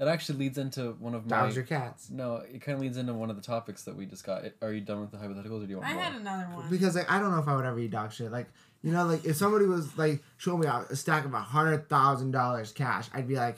[0.00, 1.40] It actually leads into one of my.
[1.40, 2.08] Dogs or cats?
[2.08, 4.44] No, it kind of leads into one of the topics that we just got.
[4.62, 6.02] Are you done with the hypotheticals, or do you want I more?
[6.04, 6.70] had another one.
[6.70, 8.30] Because like I don't know if I would ever eat dog shit.
[8.30, 8.46] Like
[8.82, 11.88] you know, like if somebody was like showing me a a stack of a hundred
[11.88, 13.56] thousand dollars cash, I'd be like,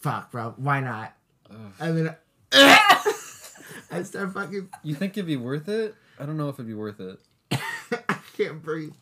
[0.00, 1.14] "Fuck, bro, why not?"
[1.50, 1.72] Ugh.
[1.80, 2.16] And then
[3.90, 4.68] I'd start fucking.
[4.82, 5.94] You think it'd be worth it?
[6.18, 7.18] I don't know if it'd be worth it.
[8.08, 8.92] I can't breathe.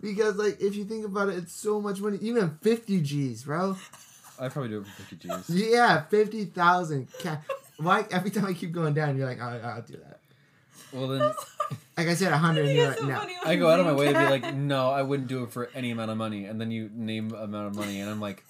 [0.00, 2.18] Because like if you think about it, it's so much money.
[2.20, 3.76] Even fifty G's, bro.
[4.40, 5.50] I'd probably do it for 50 G's.
[5.50, 7.08] Yeah, fifty thousand.
[7.20, 7.40] Ca-
[7.78, 10.20] Why every time I keep going down, you're like, I'll, I'll do that.
[10.92, 11.32] Well, then
[11.96, 13.26] Like I said, a hundred, and you're is like, so no.
[13.44, 15.68] I go out of my way to be like, no, I wouldn't do it for
[15.74, 16.44] any amount of money.
[16.44, 18.44] And then you name amount of money, and I'm like,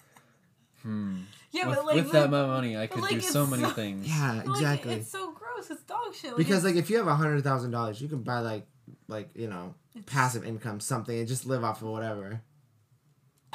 [0.82, 1.20] hmm.
[1.50, 3.30] yeah, with but like, with look- that amount of money, I could like, do it's
[3.30, 4.06] so many so- things.
[4.06, 4.94] Yeah, like, exactly.
[4.96, 5.70] it's so gross.
[5.70, 6.30] It's dog shit.
[6.32, 8.66] Like, because like if you have a hundred thousand dollars, you can buy like
[9.08, 9.74] like you know
[10.06, 12.42] passive income something and just live off of whatever.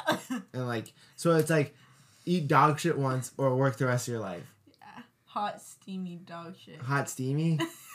[0.52, 1.74] And like so, it's like
[2.26, 4.52] eat dog shit once or work the rest of your life.
[4.68, 6.80] Yeah, hot steamy dog shit.
[6.82, 7.58] Hot steamy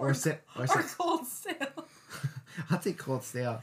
[0.00, 1.86] or or, sit or, or cold stale.
[2.70, 3.62] I'll take cold stale.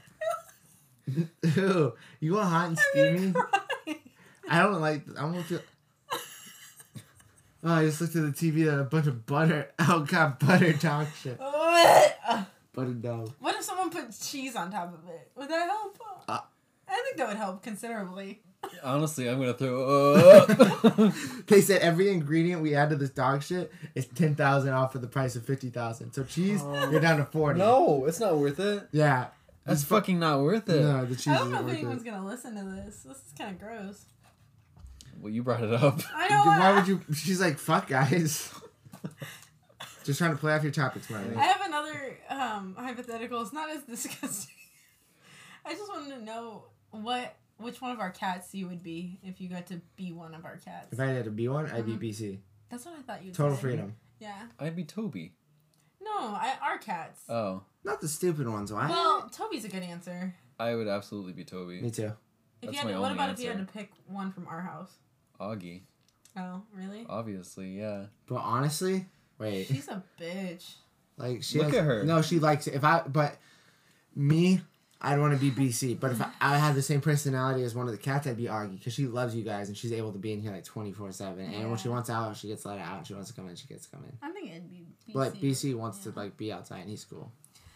[1.56, 3.34] Ew, you want hot and steamy?
[4.50, 5.04] I don't like.
[5.18, 5.62] I don't feel.
[7.64, 9.72] Oh, I just looked at the TV and a bunch of butter.
[9.80, 11.40] Oh god, butter dog shit.
[11.40, 13.34] Butter dog.
[13.40, 15.32] what if someone put cheese on top of it?
[15.36, 15.98] Would that help?
[16.28, 16.40] Uh.
[16.88, 18.42] I think that would help considerably.
[18.84, 21.14] Honestly, I'm gonna throw up.
[21.48, 25.00] They said every ingredient we add to this dog shit is ten thousand off for
[25.00, 26.14] the price of fifty thousand.
[26.14, 26.90] So cheese, Oh.
[26.92, 27.60] you're down to forty.
[27.60, 28.88] no, it's not worth it.
[28.92, 29.28] Yeah.
[29.66, 30.82] That's It's fu- fucking not worth it.
[30.82, 32.06] No, the cheese I don't isn't know if anyone's it.
[32.06, 33.04] gonna listen to this.
[33.04, 34.06] This is kind of gross.
[35.20, 36.00] Well, you brought it up.
[36.16, 36.44] I know.
[36.46, 37.02] Why would you?
[37.14, 38.54] She's like, fuck, guys.
[40.04, 41.36] Just trying to play off your topics, Marley.
[41.36, 43.42] I have another um, hypothetical.
[43.42, 44.54] It's not as disgusting.
[45.66, 49.42] I just wanted to know what which one of our cats you would be if
[49.42, 50.88] you got to be one of our cats.
[50.92, 52.02] If I had to be one, I'd be uh-huh.
[52.02, 52.40] BC.
[52.70, 53.38] That's what I thought you'd be.
[53.38, 53.62] Total say.
[53.62, 53.96] freedom.
[54.20, 54.44] Yeah.
[54.60, 55.34] I'd be Toby.
[56.02, 57.22] No, I, our cats.
[57.30, 58.72] Oh, Not the stupid ones.
[58.72, 58.88] Why?
[58.90, 60.36] well, Toby's a good answer.
[60.60, 61.82] I would absolutely be Toby.
[61.82, 62.04] Me too.
[62.04, 62.14] If
[62.62, 64.48] That's you had my to, what only about if you had to pick one from
[64.48, 64.92] our house?
[65.40, 65.82] Augie,
[66.36, 67.06] Oh, really?
[67.08, 68.06] obviously, yeah.
[68.28, 69.06] But honestly,
[69.38, 69.68] wait.
[69.68, 70.74] She's a bitch.
[71.18, 72.04] Like she Look has- at her.
[72.04, 72.74] No, she likes it.
[72.76, 73.38] If I but
[74.16, 74.62] me,
[75.00, 76.00] I'd want to be BC.
[76.00, 78.46] But if I, I had the same personality as one of the cats, I'd be
[78.46, 80.92] Augie because she loves you guys and she's able to be in here like twenty
[80.92, 81.46] four seven.
[81.54, 83.06] And when she wants out, she gets let out.
[83.06, 84.18] She wants to come in, she gets to come in.
[84.22, 85.14] I think it'd be BC.
[85.14, 86.12] But BC wants Yeah.
[86.14, 87.32] to like be outside and he's cool.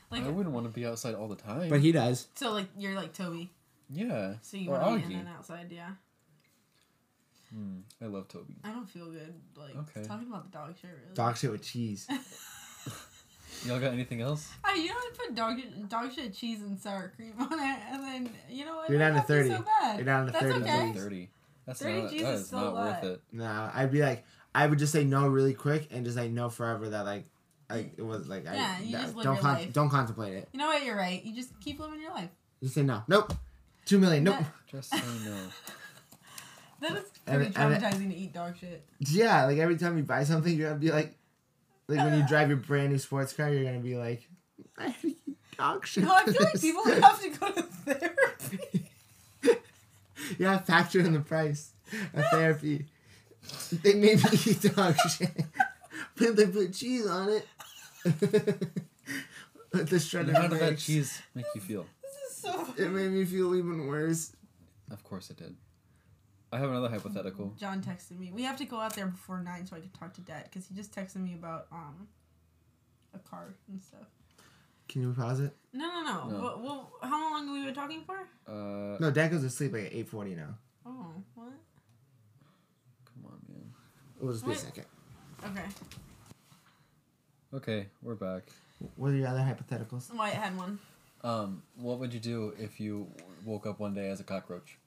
[0.10, 1.69] Like, I wouldn't want to be outside all the time.
[1.69, 2.27] But he does.
[2.36, 3.49] so like you're like Toby.
[3.89, 4.34] yeah.
[4.41, 5.21] So you or want to be Augie.
[5.21, 5.91] in and outside, yeah.
[7.53, 8.55] Hmm, I love Toby.
[8.63, 10.07] I don't feel good like Okay.
[10.07, 11.13] talking about the dog shit really.
[11.13, 12.07] Dog shit with cheese.
[13.65, 14.50] Y'all got anything else?
[14.63, 18.04] Ah, you know I put dog dog shit cheese and sour cream on it, and
[18.04, 18.89] then you know what?
[18.89, 19.50] You're down to Not be 30.
[19.50, 19.95] So bad.
[19.97, 20.93] You're down to That's 30 okay.
[20.93, 21.30] Thirty.
[21.65, 22.12] That's 30 not.
[22.12, 23.21] G's That is is still not worth it.
[23.32, 24.24] Nah, I'd be like,
[24.56, 27.26] I would just say no really quick and just like no forever that like,
[27.69, 29.74] like it was like Yeah, I you that- just live don't your con- life.
[29.74, 30.50] don't contemplate it.
[30.54, 30.84] You know what?
[30.84, 31.24] You're right.
[31.24, 32.30] You just keep living your life.
[32.63, 33.04] Just say no.
[33.08, 33.34] Nope.
[33.86, 34.24] Two million.
[34.24, 34.38] Nope.
[34.39, 35.36] That- Just say no.
[36.82, 38.84] That is And- pretty and- traumatizing to eat dog shit.
[39.00, 41.15] Yeah, like every time you buy something, you're gonna be like,
[41.91, 44.27] like when you drive your brand new sports car, you're gonna be like,
[44.77, 45.17] I had to eat
[45.58, 46.04] dog shit.
[46.04, 48.89] No, I for feel like this." people would have to go to therapy.
[50.39, 51.71] yeah, factor in the price
[52.13, 52.86] of therapy.
[53.84, 55.32] They made me eat dog shit,
[56.15, 57.47] but they put cheese on it.
[59.73, 60.86] With the shredded How did that legs.
[60.86, 61.86] cheese make you feel?
[62.04, 62.67] this is so.
[62.77, 64.36] It made me feel even worse.
[64.91, 65.56] Of course it did.
[66.52, 67.54] I have another hypothetical.
[67.58, 68.32] John texted me.
[68.34, 70.68] We have to go out there before nine so I can talk to Dad because
[70.68, 72.08] he just texted me about um
[73.14, 74.08] a car and stuff.
[74.90, 75.56] Can you pause it?
[75.72, 76.30] No, no, no.
[76.30, 76.42] No.
[76.44, 78.18] Well, well, how long have we been talking for?
[78.46, 80.58] Uh, No, Dad goes to sleep like at eight forty now.
[80.86, 81.48] Oh, what?
[83.06, 83.74] come on, man.
[84.20, 84.86] We'll just be a second.
[85.46, 85.66] Okay.
[87.54, 88.44] Okay, we're back.
[88.96, 90.14] What are your other hypotheticals?
[90.14, 90.80] Wyatt had one.
[91.24, 93.08] Um, what would you do if you
[93.46, 94.78] woke up one day as a cockroach?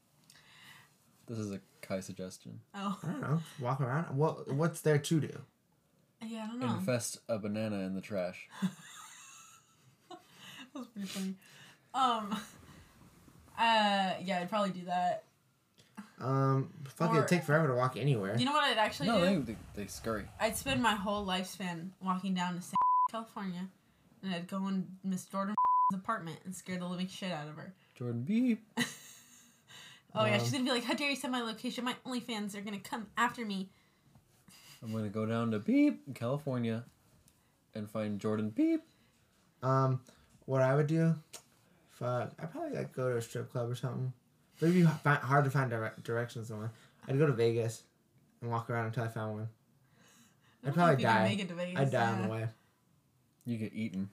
[1.27, 2.61] This is a Kai suggestion.
[2.75, 3.41] Oh, I don't know.
[3.61, 4.17] Walk around.
[4.17, 5.39] What What's there to do?
[6.27, 6.75] yeah, I don't know.
[6.75, 8.49] Infest a banana in the trash.
[10.11, 10.19] that
[10.75, 11.35] was pretty funny.
[11.95, 12.37] Um.
[13.57, 15.25] Uh, yeah, I'd probably do that.
[16.21, 18.37] Um, fuck it, Or- it'd take forever to walk anywhere.
[18.39, 19.43] You know what I'd actually No, do?
[19.43, 20.25] they, they, they scurry.
[20.41, 22.75] I'd spend my whole lifespan walking down to San
[23.11, 23.69] California,
[24.23, 25.57] and I'd go in Miss Jordan's
[25.95, 27.75] apartment and scare the living shit out of her.
[27.97, 28.65] Jordan beep.
[30.15, 31.85] Oh yeah, Um, she's gonna be like, "How dare you send my location?
[31.85, 33.71] My OnlyFans are gonna come after me."
[34.83, 36.85] I'm gonna go down to beep California,
[37.75, 38.83] and find Jordan beep.
[39.63, 40.01] Um,
[40.47, 41.15] what I would do,
[41.91, 44.13] fuck, I'd probably like go to a strip club or something.
[44.61, 46.71] But it'd be hard to find dire- directions somewhere.
[47.09, 47.83] I'd go to Vegas
[48.41, 49.49] and walk around until I found one.
[50.63, 51.29] I I'd don't probably if you can die.
[51.29, 52.49] Make it to Vegas, I'd die on the way.
[53.47, 54.11] You get eaten.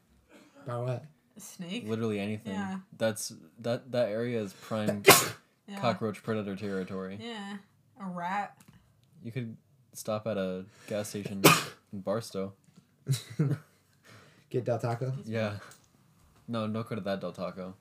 [0.65, 1.05] By what?
[1.37, 1.87] A snake.
[1.87, 2.53] Literally anything.
[2.53, 2.79] Yeah.
[2.97, 5.03] That's that that area is prime
[5.71, 5.79] Yeah.
[5.79, 7.17] cockroach predator territory.
[7.21, 7.57] Yeah.
[8.01, 8.57] A rat.
[9.23, 9.55] You could
[9.93, 11.41] stop at a gas station
[11.93, 12.53] in Barstow.
[14.49, 15.13] Get Del Taco.
[15.25, 15.53] Yeah.
[16.47, 17.75] No, don't go to that Del Taco.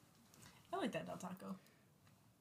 [0.72, 1.56] I like that Del Taco.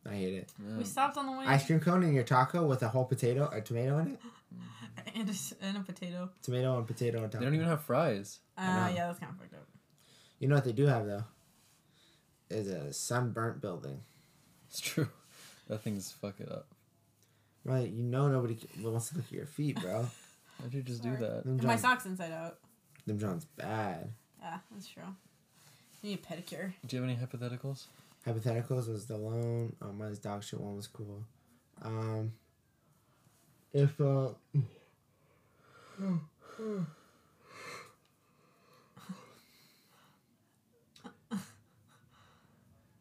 [0.10, 0.50] I hate it.
[0.64, 0.78] Yeah.
[0.78, 1.46] We stopped on the way.
[1.46, 4.20] Ice cream cone in your taco with a whole potato or tomato in it.
[5.16, 6.30] and, a, s- and a potato.
[6.42, 7.40] Tomato and potato on top.
[7.40, 8.40] They don't even have fries.
[8.58, 9.68] Uh, yeah, that's kind of fucked up.
[10.40, 11.24] You know what they do have though?
[12.50, 14.02] Is a sunburnt building.
[14.70, 15.10] It's true.
[15.70, 16.68] That thing's fuck it up.
[17.64, 20.08] Right, you know nobody c- wants to look at your feet, bro.
[20.60, 21.16] Why'd you just Sorry.
[21.16, 21.44] do that?
[21.44, 22.58] Them And my John's, socks inside out.
[23.06, 24.10] them John's bad.
[24.42, 25.04] Yeah, that's true.
[26.02, 26.74] You need a pedicure.
[26.88, 27.86] Do you have any hypotheticals?
[28.26, 29.76] Hypotheticals was the loan.
[29.82, 31.24] Oh, mine's dog shit one was cool.
[31.82, 32.34] Um,
[33.74, 34.30] if uh,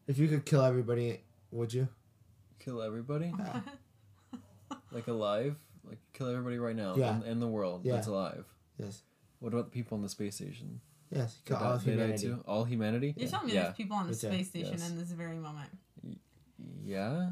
[0.07, 1.89] if you could kill everybody, would you?
[2.69, 3.33] Kill everybody?
[3.39, 3.61] Yeah.
[4.93, 5.55] Like alive?
[5.87, 7.17] Like kill everybody right now Yeah.
[7.17, 7.95] in, in the world Yeah.
[7.95, 8.45] that's alive.
[8.79, 9.03] Yes.
[9.39, 10.81] What about the people on the space station?
[11.11, 11.39] Yes.
[11.47, 12.27] Kill die- all of they die humanity.
[12.27, 12.43] too?
[12.47, 13.15] All humanity?
[13.17, 13.63] You're telling me yeah.
[13.65, 14.27] there's people on the Me too.
[14.29, 14.89] space station Yes.
[14.91, 15.71] in this very moment.
[16.85, 17.31] Yeah?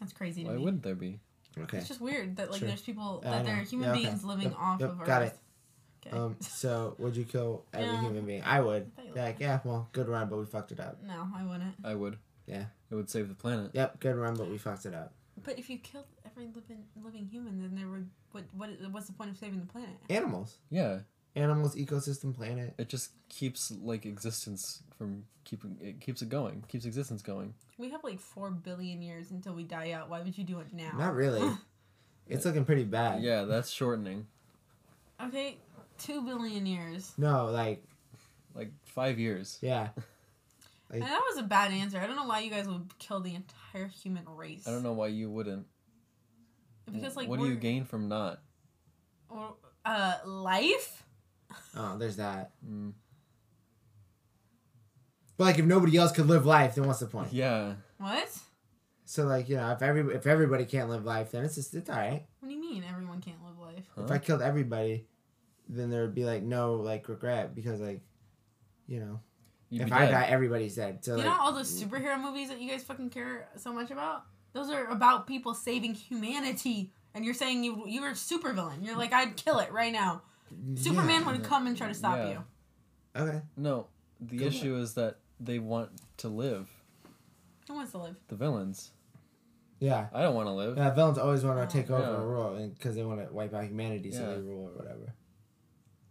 [0.00, 0.64] That's crazy to Why me.
[0.64, 1.20] wouldn't there be?
[1.58, 1.78] Okay.
[1.78, 2.68] It's just weird that like Sure.
[2.68, 4.02] there's people Yeah, I that there are human Yeah, okay.
[4.04, 5.06] beings living Yep, off yep, of Earth.
[5.06, 5.38] got it.
[6.06, 6.16] Okay.
[6.16, 6.36] Um.
[6.40, 8.00] So, would you kill every Yeah.
[8.02, 8.42] human being?
[8.44, 8.82] I would.
[8.82, 9.60] I thought you Be like, yeah.
[9.64, 11.02] Well, good run, but we fucked it up.
[11.02, 11.74] no, I wouldn't.
[11.84, 12.18] I would.
[12.46, 12.64] Yeah.
[12.90, 13.70] It would save the planet.
[13.72, 14.00] Yep.
[14.00, 15.12] Good run, but we fucked it up.
[15.42, 19.12] But if you killed every living living human, then there would what what what's the
[19.12, 19.90] point of saving the planet?
[20.08, 20.58] Animals.
[20.70, 21.00] Yeah.
[21.36, 22.74] animals, ecosystem, planet.
[22.78, 27.54] It just keeps like existence from keeping it keeps it going, keeps existence going.
[27.78, 30.08] We have like four billion years until we die out.
[30.08, 30.92] Why would you do it now?
[30.96, 31.42] Not really.
[32.28, 33.22] it's looking pretty bad.
[33.22, 34.26] Yeah, that's shortening.
[35.20, 35.56] Okay,
[35.98, 37.12] two billion years.
[37.18, 37.82] No, like
[38.54, 39.58] Like five years.
[39.60, 39.88] yeah.
[41.02, 41.98] And that was a bad answer.
[41.98, 44.66] I don't know why you guys would kill the entire human race.
[44.66, 45.66] I don't know why you wouldn't.
[46.90, 48.40] Because like what do you gain from not?
[49.28, 49.54] or,
[49.84, 51.02] uh, life.
[51.76, 52.52] Oh, there's that.
[52.68, 52.92] Mm,
[55.36, 57.32] But like, if nobody else could live life, then what's the point?
[57.32, 58.28] yeah, What?
[59.06, 61.90] So like, you know, if every if everybody can't live life, then it's just it's
[61.90, 62.24] all right.
[62.40, 63.84] What do you mean everyone can't live life?
[63.94, 64.04] Huh?
[64.04, 65.06] If I killed everybody,
[65.68, 68.00] then there would be like no like regret because like,
[68.86, 69.20] you know,
[69.74, 70.10] You'd if I dead.
[70.12, 71.04] die, everybody's dead.
[71.04, 73.90] So you like, know all those superhero movies that you guys fucking care so much
[73.90, 74.24] about?
[74.52, 76.92] Those are about people saving humanity.
[77.14, 78.84] And you're saying you you were a supervillain.
[78.84, 80.22] You're like I'd kill it right now.
[80.76, 81.32] Superman yeah.
[81.32, 82.30] would come and try to stop Yeah.
[82.30, 82.44] you.
[83.16, 83.42] Okay.
[83.56, 83.88] No,
[84.20, 86.68] the Go issue is that they want to live.
[87.68, 88.16] Who wants to live?
[88.28, 88.90] The villains.
[89.80, 90.06] Yeah.
[90.12, 90.76] I don't want to live.
[90.76, 91.64] Yeah, villains always want Oh.
[91.66, 92.22] to take over Yeah.
[92.22, 94.34] a world because they want to wipe out humanity, so Yeah.
[94.34, 95.14] they rule or whatever.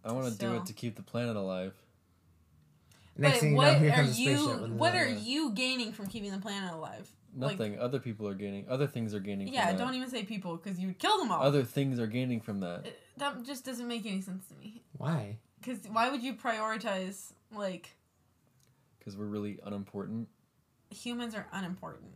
[0.05, 1.73] I want to do it to keep the planet alive.
[3.15, 4.37] Next but thing you what know, here are you
[4.77, 7.09] what are you gaining from keeping the planet alive?
[7.35, 7.79] Like- Nothing.
[7.79, 8.65] Other people are gaining.
[8.69, 9.47] Other things are gaining.
[9.47, 11.41] Yeah, from don't even say people because you would kill them all.
[11.41, 12.85] Other things are gaining from that.
[12.87, 14.83] It- that just doesn't make any sense to me.
[14.97, 15.37] Why?
[15.59, 17.95] Because why would you prioritize like
[18.99, 20.27] Because we're really unimportant.
[20.89, 22.11] humans are unimportant?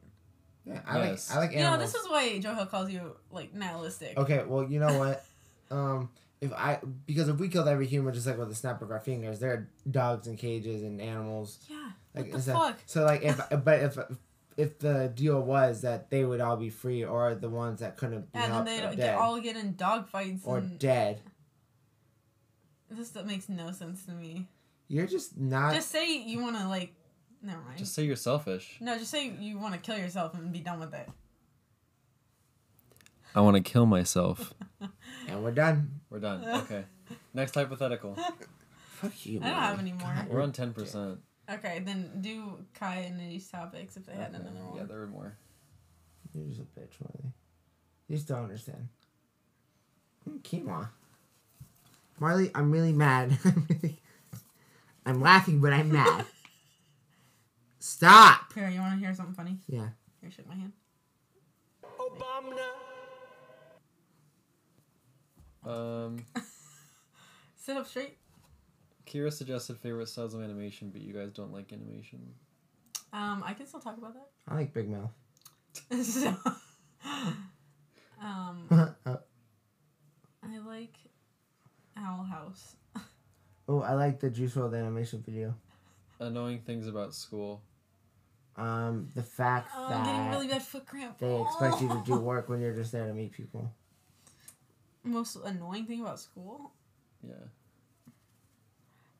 [0.66, 1.30] Yeah, I Yes.
[1.30, 4.18] like I like You know, this is why Joe Hill calls you like nihilistic.
[4.18, 5.24] Okay, well, you know what?
[5.72, 6.10] um,
[6.41, 9.00] if I because if we killed every human just like with the snap of our
[9.00, 11.60] fingers, there are dogs in cages and animals.
[11.69, 11.89] Yeah.
[12.15, 12.80] Like What the is that- fuck?
[12.86, 13.97] So like if but if
[14.58, 18.32] if the deal was that they would all be free or the ones that couldn't
[18.34, 20.78] be And then helped they are they dead all get in dog fights or and
[20.80, 21.21] dead,
[22.89, 24.47] this that makes no sense to me.
[24.88, 25.73] you're just not.
[25.76, 26.93] just say you want to like,
[27.41, 27.78] never mind.
[27.78, 28.78] Just say you're selfish.
[28.80, 31.08] no, just say you want to kill yourself and be done with it.
[33.36, 34.54] I want to kill myself.
[35.28, 36.00] and we're done.
[36.10, 36.44] We're done.
[36.46, 36.84] Okay.
[37.34, 38.16] Next hypothetical.
[38.90, 39.40] Fuck you.
[39.40, 39.62] I don't man.
[39.62, 40.28] have any more.
[40.30, 41.20] We're on ten percent.
[41.50, 44.78] Okay, then do Kai and these topics if they had another one.
[44.78, 45.38] Yeah, there were more.
[46.34, 47.32] You're just a bitch, Marley.
[48.10, 48.90] You just don't understand.
[50.30, 50.90] Mm, Quinoa.
[52.20, 53.38] Marley, I'm really mad.
[55.06, 56.26] I'm laughing, but I'm mad.
[57.80, 58.54] Stop.
[58.54, 59.58] Here, you want to hear something funny?
[59.70, 59.90] Yeah.
[60.22, 60.74] Here, shake my hand.
[65.68, 66.26] Um,
[67.56, 68.18] Sit up straight.
[69.06, 72.20] Kira suggested favorite styles of animation, but you guys don't like animation.
[73.14, 74.28] Um, I can still talk about that.
[74.48, 75.12] I like Big Mouth.
[76.04, 76.30] so,
[78.22, 80.96] um, I like
[81.98, 82.76] Owl House.
[83.70, 85.54] Oh, I like the Juice WRLD animation video.
[86.20, 87.62] Annoying things about school.
[88.56, 91.18] Um, the fact Oh, I'm that getting really bad foot cramp.
[91.20, 93.72] they expect you to do work when you're just there to meet people.
[95.08, 96.72] Most annoying thing about school
[97.24, 97.34] Yeah.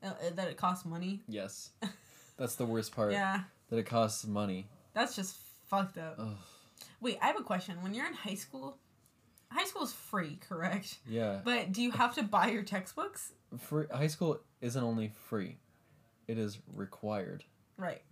[0.02, 1.22] uh, uh, that it costs money.
[1.28, 1.70] Yes.
[2.36, 3.12] That's the worst part.
[3.12, 4.68] Yeah, That it costs money.
[4.94, 6.16] that's just fucked up.
[6.18, 6.36] Ugh.
[7.00, 7.82] Wait, I have a question.
[7.82, 8.78] When you're in high school,
[9.50, 10.98] high school is free, correct?
[11.08, 11.40] Yeah.
[11.44, 13.32] But do you have to buy your textbooks?
[13.58, 15.58] Free, high school isn't only free,
[16.28, 17.42] it is required.
[17.76, 18.02] Right.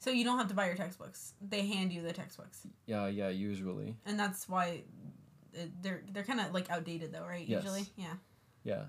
[0.00, 1.34] So you don't have to buy your textbooks.
[1.40, 3.96] They hand you the textbooks, Yeah, yeah, usually.
[4.06, 4.82] and that's why
[5.82, 7.46] they're they're kind of like outdated though, right?
[7.46, 7.62] Yes.
[7.62, 8.14] Usually, yeah.
[8.64, 8.82] Yeah.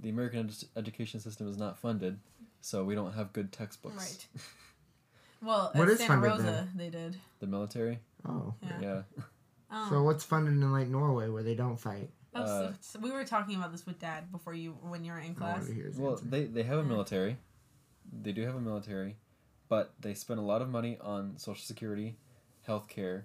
[0.00, 2.18] The American ed- education system is not funded,
[2.60, 3.96] so we don't have good textbooks.
[3.96, 4.26] Right.
[5.42, 6.70] Well, What at is Santa funded Rosa, then?
[6.76, 7.16] they did.
[7.40, 7.98] The military?
[8.26, 8.54] Oh.
[8.62, 8.80] Yeah.
[8.80, 9.02] Yeah.
[9.70, 12.10] Um, So what's funded in like Norway where they don't fight?
[12.34, 15.12] oh, so- uh, so we were talking about this with Dad before you when you
[15.12, 15.58] were in class.
[15.58, 16.24] wanted to hear his Well, answer.
[16.26, 17.36] they, they have a military.
[18.22, 19.16] They do have a military,
[19.68, 22.16] but they spend a lot of money on Social Security,
[22.66, 23.24] healthcare,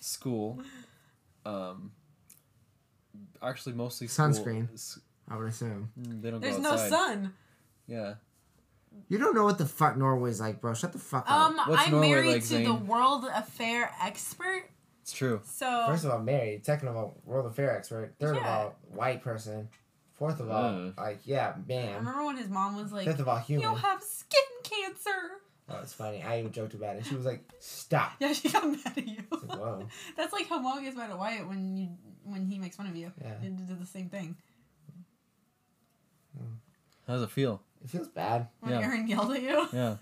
[0.00, 0.60] school,
[1.46, 1.92] um,
[3.42, 4.26] actually mostly school.
[4.28, 4.72] Sunscreen.
[4.74, 4.98] S-
[5.30, 5.90] I would assume.
[5.98, 6.90] mm, They don't There's go no outside.
[6.90, 7.32] sun.
[7.86, 8.14] Yeah.
[9.08, 10.74] You don't know what the fuck Norway's like, bro.
[10.74, 11.50] Shut the fuck up.
[11.50, 12.64] Um, What's I'm Norway married like, to Zane?
[12.64, 14.64] the world affair expert,
[15.00, 15.40] It's true.
[15.44, 16.66] so First of all, married.
[16.66, 18.14] Second of all, world affair expert.
[18.20, 18.58] Third of Yeah.
[18.58, 19.68] all, white person.
[20.12, 20.94] Fourth of all, Ugh.
[20.98, 21.78] like yeah, man.
[21.78, 21.98] I man.
[22.00, 23.68] remember when his mom was like, Fifth of all, human.
[23.70, 25.10] "You have skin cancer."
[25.72, 26.22] Oh, it's funny.
[26.22, 27.06] I even joked about it.
[27.06, 29.22] She was like, "Stop." Yeah, she got mad at you.
[29.30, 29.86] Like, whoa.
[30.16, 31.88] That's like how mom gets mad at Wyatt when you
[32.24, 33.12] when he makes fun of you.
[33.20, 33.34] Yeah.
[33.40, 34.36] They did the same thing.
[36.36, 36.54] Hmm.
[37.06, 37.62] How does it feel?
[37.82, 38.48] It feels bad.
[38.60, 38.80] When Yeah.
[38.80, 39.66] Aaron yelled at you.
[39.72, 39.96] Yeah.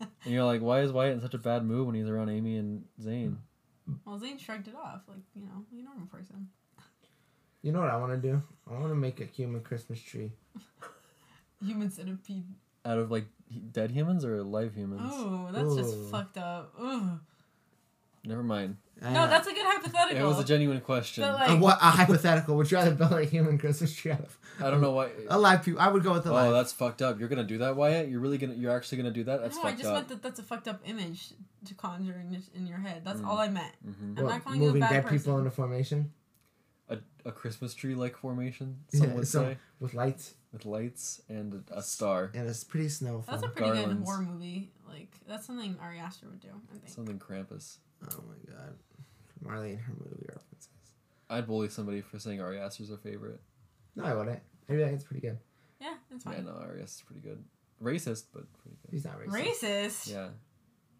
[0.00, 2.56] and you're like, why is Wyatt in such a bad mood when he's around Amy
[2.56, 3.38] and Zane?
[4.04, 6.48] Well, Zane shrugged it off, like you know, you normal person.
[7.62, 8.42] You know what I want to do?
[8.70, 10.32] I want to make a human Christmas tree.
[11.64, 12.44] Human centipede.
[12.84, 13.26] Out of like
[13.72, 15.02] dead humans or live humans?
[15.04, 16.74] Oh, that's just fucked up.
[16.80, 17.18] Ugh.
[18.26, 18.76] Never mind.
[19.02, 20.24] No, Uh, that's a good hypothetical.
[20.24, 21.24] It was a genuine question.
[21.24, 22.56] But, a, what a hypothetical.
[22.56, 25.10] Would you rather build a human Christmas tree out of I don't know why.
[25.28, 25.80] A live people?
[25.80, 26.30] I would go with the.
[26.30, 26.52] Oh, alive.
[26.52, 27.18] that's fucked up.
[27.18, 28.08] You're gonna do that, Wyatt?
[28.08, 28.54] You're really gonna?
[28.54, 29.42] You're actually gonna do that?
[29.42, 29.94] That's no, I just up.
[29.94, 31.32] meant that that's a fucked up image
[31.66, 33.02] to conjure in, your- in your head.
[33.04, 33.26] That's Mm.
[33.26, 33.72] all I meant.
[33.84, 35.18] hmm I'm What, not calling you a moving bad dead person.
[35.18, 36.12] people into formation
[36.88, 41.20] A, a Christmas tree like formation, some Yeah, would some- say, with lights, with lights
[41.28, 42.30] and a, a star.
[42.34, 43.24] and it's pretty snowful.
[43.28, 44.08] That's a pretty good Garlands.
[44.08, 44.70] horror movie.
[44.88, 46.48] Like that's something Ari Aster would do.
[46.72, 46.88] I think.
[46.88, 47.76] Something Krampus.
[48.10, 48.74] oh my god,
[49.42, 50.68] Marley and her movie references.
[51.28, 53.40] I'd bully somebody for saying Ari Aster's their favorite.
[53.96, 54.40] No, I wouldn't.
[54.68, 55.38] Maybe that it's pretty good.
[55.80, 56.44] Yeah, it's Yeah, fine.
[56.46, 57.42] no, Ari Aster's pretty good.
[57.82, 58.92] Racist, but pretty good.
[58.92, 59.60] He's not racist.
[59.62, 60.12] Racist.
[60.12, 60.28] Yeah,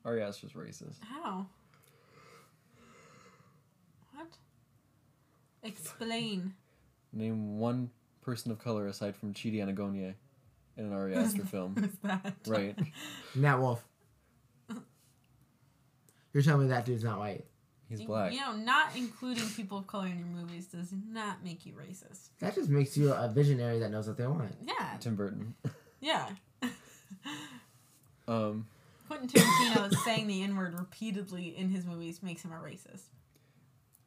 [0.05, 0.97] Ari Aster's racist.
[1.01, 1.47] How?
[4.15, 4.27] What?
[5.63, 6.55] Explain.
[7.13, 7.91] Name one
[8.25, 10.15] person of color aside from Chidi Anagonye
[10.77, 11.75] in an Ari Aster film.
[11.79, 12.35] Who's that?
[12.47, 12.77] Right.
[13.35, 13.85] Nat Wolf.
[16.33, 17.45] You're telling me that dude's not white?
[17.89, 18.33] He's black.
[18.33, 22.31] You know, not including people of color in your movies does not make you racist.
[22.41, 24.53] That just makes you a visionary that knows what they want.
[24.67, 24.97] Yeah.
[25.01, 25.55] Tim Burton.
[26.01, 26.29] Yeah.
[28.29, 28.67] Um,
[29.09, 33.05] Quentin Tarantino saying the N word repeatedly in his movies makes him a racist.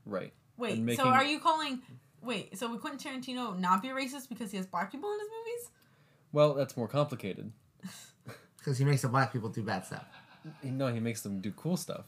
[0.05, 0.31] right.
[0.57, 1.81] Wait, And so are you calling.
[2.27, 5.29] Wait, so would Quentin Tarantino not be racist because he has black people in his
[5.29, 5.71] movies?
[6.33, 7.51] Well, that's more complicated.
[8.57, 10.03] Because he makes the black people do bad stuff.
[10.61, 12.03] No, he makes them do cool stuff.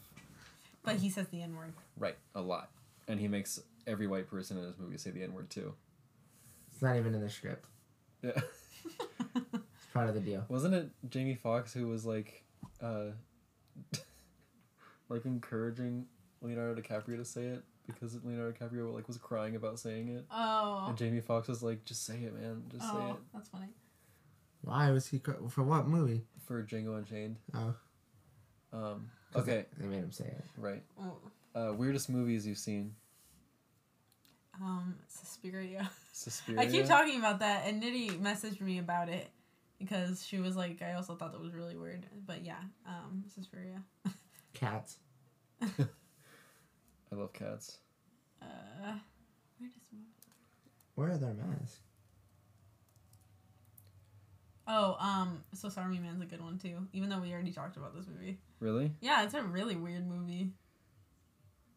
[0.82, 1.72] But he says the N word.
[1.96, 2.68] Right, a lot.
[3.08, 5.72] And he makes every white person in his movie say the N word too.
[6.70, 7.64] It's not even in the script.
[8.22, 8.32] Yeah.
[9.54, 10.44] It's part of the deal.
[10.50, 12.44] Wasn't it Jamie Foxx who was like,
[12.82, 13.12] uh,
[15.08, 16.04] like encouraging
[16.42, 20.86] Leonardo DiCaprio to say it because Leonardo DiCaprio like was crying about saying it, Oh.
[20.88, 22.62] and Jamie Foxx was like, "Just say it, man.
[22.70, 23.68] Just say Oh, it." that's funny.
[24.62, 26.22] Why was he cr- for what movie?
[26.46, 27.36] For Django Unchained.
[27.54, 27.74] Oh,
[28.72, 29.10] Um.
[29.32, 29.66] 'cause Okay.
[29.78, 30.44] They made him say it.
[30.56, 30.82] Right.
[31.00, 31.16] Oh.
[31.54, 32.94] Uh, weirdest movies you've seen.
[34.60, 35.90] Um, Suspiria.
[36.12, 36.60] Suspiria.
[36.62, 39.30] I keep talking about that, and Nitty messaged me about it
[39.78, 42.04] because she was like, I also thought that was really weird.
[42.26, 43.82] But yeah, um, Suspiria.
[44.52, 44.98] Cats.
[47.12, 47.78] I love cats.
[48.42, 48.94] Uh,
[49.60, 50.04] weirdest movie.
[50.94, 51.80] Where are their masks?
[54.72, 56.86] Oh, um, Swiss Army Man's a good one too.
[56.92, 58.38] Even though we already talked about this movie.
[58.60, 58.92] Really?
[59.00, 60.52] Yeah, it's a really weird movie.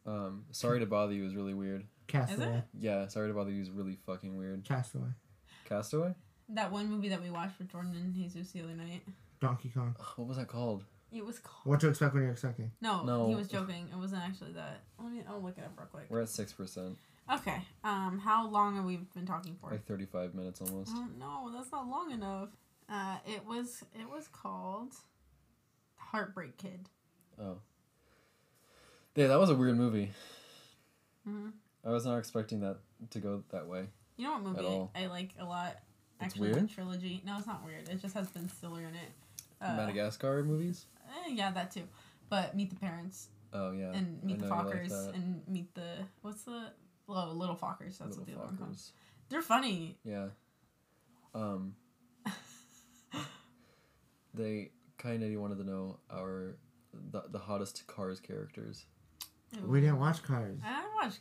[0.06, 0.44] Um.
[0.52, 1.86] Sorry to bother you is really weird.
[2.08, 2.62] Castaway.
[2.78, 3.08] Yeah.
[3.08, 4.64] Sorry to bother you is really fucking weird.
[4.66, 5.10] Castaway.
[5.68, 6.14] Castaway.
[6.50, 9.02] That one movie that we watched with Jordan and Jesus the other night.
[9.40, 9.96] Donkey Kong.
[10.18, 10.84] What was that called?
[11.14, 11.66] It was called.
[11.66, 12.72] What to expect when you're expecting?
[12.82, 13.28] No, No.
[13.28, 13.88] he was joking.
[13.92, 14.82] It wasn't actually that.
[15.00, 15.24] Let me.
[15.30, 16.06] I'll look it up real quick.
[16.10, 16.98] We're at six percent,
[17.32, 17.62] Okay.
[17.84, 19.70] Um, how long have we been talking for?
[19.72, 20.92] like thirty-five minutes almost.
[20.94, 22.50] Oh, no, that's not long enough.
[22.90, 24.94] Uh, it was it was called
[25.98, 26.90] Heartbreak Kid.
[27.40, 27.58] Oh.
[29.16, 30.12] Yeah, that was a weird movie.
[31.24, 31.50] hmm
[31.86, 32.78] I was not expecting that
[33.12, 33.86] to go that way.
[34.18, 34.92] You know what movie all.
[34.96, 35.78] I, I like a lot?
[36.22, 36.70] It's Actually, weird?
[36.70, 37.22] the trilogy.
[37.26, 37.90] No, it's not weird.
[37.90, 39.12] It just has Ben Stiller in it.
[39.62, 40.86] Uh, Madagascar movies.
[41.14, 41.84] Eh, yeah, that too.
[42.30, 43.92] But Meet the Parents Oh yeah.
[43.94, 46.72] and I Meet the know you like Fockers and Meet the what's the
[47.08, 48.00] oh, Little Fockers.
[48.00, 48.72] That's what the Little other one called.
[48.72, 48.92] Fockers.
[49.30, 49.98] They're funny.
[50.04, 50.28] Yeah.
[51.36, 51.76] Um.
[54.34, 56.58] they kind of wanted to know our
[57.12, 58.86] the, the hottest Cars characters.
[59.66, 60.60] We didn't watch Cars.
[60.66, 61.14] I didn't watch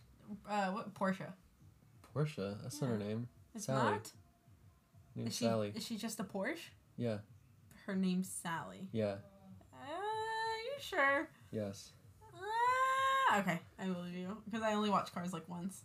[0.48, 1.34] uh, what Portia.
[2.14, 3.28] Portia, that's not her name.
[3.54, 3.92] It's Sally.
[3.92, 4.10] not.
[5.14, 5.72] Name's Is she, Sally.
[5.74, 6.70] Is she just a Porsche?
[6.96, 7.18] Yeah.
[7.86, 8.88] Her name's Sally.
[8.92, 9.16] Yeah.
[10.82, 11.28] You sure?
[11.50, 11.92] Yes.
[12.34, 15.82] Uh, okay, I believe you because I only watch Cars like once.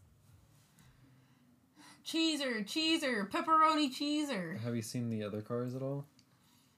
[2.06, 4.60] Cheeser, cheeser, pepperoni cheeser.
[4.62, 6.06] Have you seen the other Cars at all?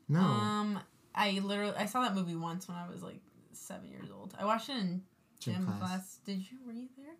[0.07, 0.19] No.
[0.19, 0.79] Um,
[1.13, 3.21] I literally I saw that movie once when I was like
[3.53, 4.35] seven years old.
[4.39, 5.03] I watched it in
[5.39, 5.79] Gym gym class.
[5.79, 6.19] class.
[6.25, 7.15] Did you were you there,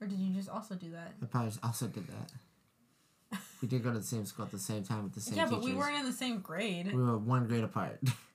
[0.00, 1.12] or did you just also do that?
[1.22, 3.38] I probably also did that.
[3.62, 5.44] We did go to the same school at the same time with the same yeah,
[5.44, 5.60] teachers.
[5.60, 6.92] but we weren't in the same grade.
[6.92, 8.00] We were one grade apart.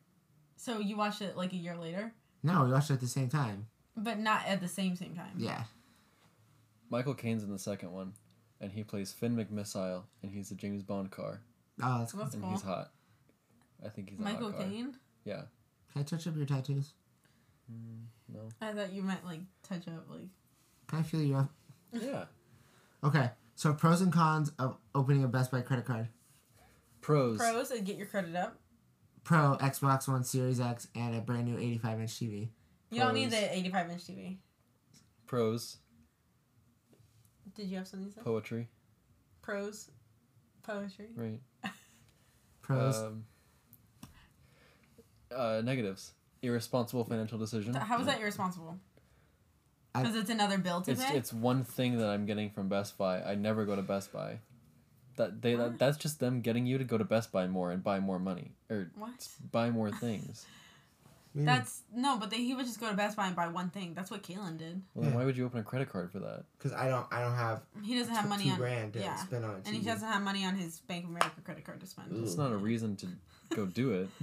[0.58, 3.30] So you watched it like a year later, no, we watched it at the same
[3.30, 3.68] time.
[3.96, 5.32] but not at the same same time.
[5.38, 5.64] Yeah.
[6.90, 8.14] Michael Caine's in the second one,
[8.62, 11.42] and he plays Finn McMissile, and he's a James Bond car,
[11.82, 12.52] Oh, that's So that's and cool.
[12.54, 12.92] he's hot.
[13.86, 14.62] I think he's Michael hot.
[14.62, 14.96] Caine.
[15.26, 15.44] Yeah.
[15.94, 16.94] Can I touch up your tattoos?
[17.72, 18.40] Mm, no.
[18.62, 20.28] I thought you meant like touch up like.
[20.88, 21.52] Can I feel you up?
[21.92, 22.26] Yeah.
[23.04, 23.30] Okay.
[23.56, 26.08] So pros and cons of opening a Best Buy credit card.
[27.02, 27.38] Pros.
[27.38, 28.58] pros and get your credit up.
[29.28, 32.48] Pro Xbox One Series X and a brand new 85 inch TV.
[32.90, 34.38] You don't need the 85 inch TV.
[35.26, 35.80] Pros.
[37.54, 38.22] Did you have something to say?
[38.22, 38.70] Poetry.
[39.42, 39.92] Pros,
[40.64, 41.08] poetry.
[41.14, 41.42] Right.
[42.62, 43.00] Pros.
[43.00, 43.26] Um,
[45.36, 46.14] uh, negatives.
[46.42, 47.74] Irresponsible financial decision.
[47.74, 48.78] How is that irresponsible?
[49.94, 51.18] Because it's another bill to It's pay.
[51.18, 53.22] it's one thing that I'm getting from Best Buy.
[53.22, 54.40] I never go to Best Buy.
[55.18, 57.84] That they that, that's just them getting you to go to Best Buy more and
[57.84, 59.28] buy more money or what?
[59.52, 60.46] buy more things.
[61.40, 63.94] That's no, but they, he would just go to Best Buy and buy one thing.
[63.94, 64.82] That's what Kalen did.
[64.96, 65.18] Well, then Yeah.
[65.20, 66.46] why would you open a credit card for that?
[66.58, 69.00] because I don't I don't have He doesn't have t- money two on, grand to
[69.00, 69.18] yeah.
[69.18, 71.80] spend on a and he doesn't have money on his Bank of America credit card
[71.82, 72.12] to spend.
[72.12, 72.24] Ooh.
[72.24, 73.08] It's not a reason to
[73.56, 74.10] go do it.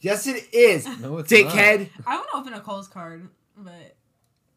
[0.00, 1.88] Yes, it is, No, it's dickhead.
[2.06, 3.96] I would open a Kohl's card, but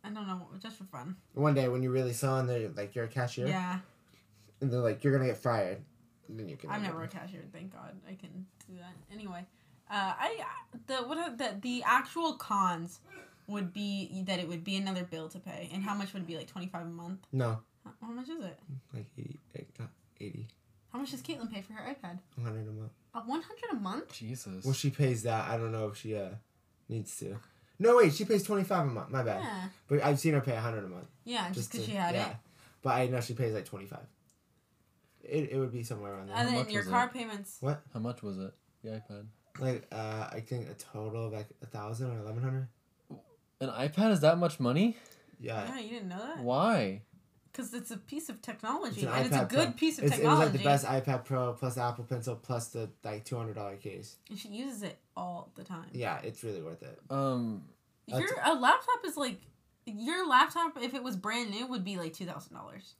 [0.03, 1.15] I don't know, just for fun.
[1.33, 3.79] One day when you're really selling, they're like you're a cashier, Yeah,
[4.61, 5.81] and they're like you're gonna get fired.
[6.27, 6.69] And then you can.
[6.69, 7.43] I'm never a cashier.
[7.51, 8.93] Thank God, I can do that.
[9.13, 9.45] Anyway,
[9.89, 10.37] uh, I
[10.87, 12.99] the what are the the actual cons
[13.47, 16.27] would be that it would be another bill to pay, and how much would it
[16.27, 16.37] be?
[16.37, 17.25] Like twenty five a month.
[17.33, 18.57] No, How, how much is it?
[18.93, 19.89] like 80, like,
[20.21, 20.47] 80,
[20.93, 22.19] How much does Caitlin pay for her iPad?
[22.35, 22.91] 100 a month.
[23.13, 24.13] Uh, one hundred a month.
[24.13, 24.63] Jesus.
[24.63, 25.49] Well, she pays that.
[25.49, 26.29] I don't know if she uh
[26.87, 27.35] needs to.
[27.79, 29.09] No, wait, she pays 25 a month.
[29.09, 29.41] My bad.
[29.43, 31.07] Yeah, But I've seen her pay 100 a month.
[31.25, 32.29] yeah, just because she had yeah.
[32.29, 32.35] it.
[32.83, 33.99] But I know she pays like 25.
[35.23, 36.35] It, it would be somewhere around there.
[36.37, 37.13] And How then much your was car it?
[37.13, 37.57] payments.
[37.59, 37.81] What?
[37.93, 38.53] How much was it?
[38.83, 39.25] The iPad.
[39.59, 42.67] Like uh, I think a total of like a thousand or eleven hundred.
[43.59, 44.97] An iPad is that much money?
[45.39, 45.67] Yeah.
[45.67, 46.39] Yeah, you didn't know that?
[46.39, 47.01] Why?
[47.51, 49.73] Because it's a piece of technology, It's an and it's a iPad good Pro.
[49.73, 50.51] piece of It's, it was technology.
[50.51, 54.15] like the best iPad Pro plus Apple Pencil plus the like two hundred dollar case.
[54.29, 55.89] And she uses it all the time.
[55.93, 56.97] Yeah, it's really worth it.
[57.09, 57.65] Um,
[58.07, 59.41] Your a laptop is like
[59.85, 62.95] your laptop if it was brand new would be like two thousand dollars.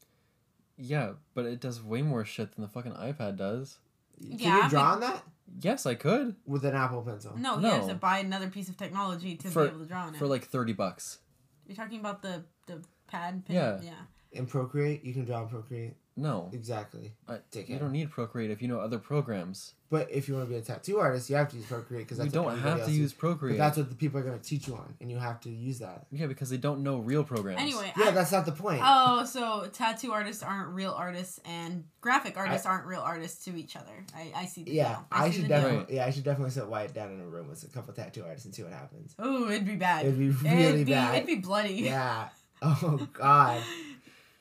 [0.78, 3.78] Yeah, but it does way more shit than the fucking iPad does.
[4.22, 5.24] Can Yeah, you draw but- on that
[5.60, 7.38] Yes, I could with an Apple Pencil?
[7.38, 10.04] No, he has to buy another piece of technology to For- be able to draw
[10.06, 10.18] on it.
[10.18, 11.20] for like thirty bucks.
[11.68, 13.56] You're talking about the the pad pen.
[13.56, 13.82] Yeah.
[13.82, 13.92] Yeah.
[14.32, 15.96] In Procreate, you can draw in Procreate.
[16.18, 17.14] No, Exactly.
[17.28, 19.74] I, you don't need Procreate if you know other programs.
[19.90, 22.24] But if you want to be a tattoo artist, you have to use Procreate because
[22.24, 23.58] You don't what have to else use But Procreate.
[23.58, 25.80] that's what the people are going to teach you on, and you have to use
[25.80, 26.06] that.
[26.12, 27.62] yeah, because they don't know real programs.
[27.62, 27.92] Anyway.
[27.98, 28.82] Yeah, I- that's not the point.
[28.84, 33.76] Oh, so tattoo artists aren't real artists, and graphic artists aren't real artists to each
[33.76, 34.06] other.
[34.16, 35.06] I, I see the yeah, deal.
[35.12, 35.62] I, see should the deal.
[35.62, 35.96] definitely.
[35.96, 38.46] Yeah, I should definitely sit Wyatt down in a room with a couple tattoo artists
[38.46, 39.16] and see what happens.
[39.20, 40.06] Oh, it'd be bad.
[40.06, 41.16] It'd be really it'd be, bad.
[41.16, 41.74] It'd be bloody.
[41.76, 42.30] Yeah.
[42.64, 43.60] Oh God.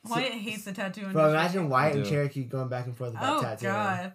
[0.09, 1.13] Wyatt hates the tattoo industry.
[1.13, 2.05] Bro, imagine Wyatt and.
[2.05, 3.73] Cherokee going back and forth about Oh tattooing.
[3.73, 4.13] god,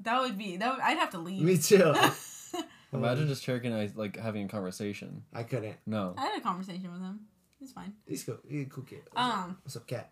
[0.00, 0.72] that would be that.
[0.74, 1.42] Would, I'd have to leave.
[1.42, 1.94] Me too.
[2.92, 5.22] Imagine just Cherokee and I like having a conversation.
[5.34, 5.76] I couldn't.
[5.86, 6.14] No.
[6.16, 7.20] I had a conversation with him.
[7.58, 7.92] He's fine.
[8.06, 8.38] He's cool.
[8.48, 9.02] He's a cool kid.
[9.12, 9.34] What's up?
[9.44, 9.58] Um.
[9.62, 10.10] What's up, cat?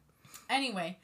[0.50, 0.98] Anyway,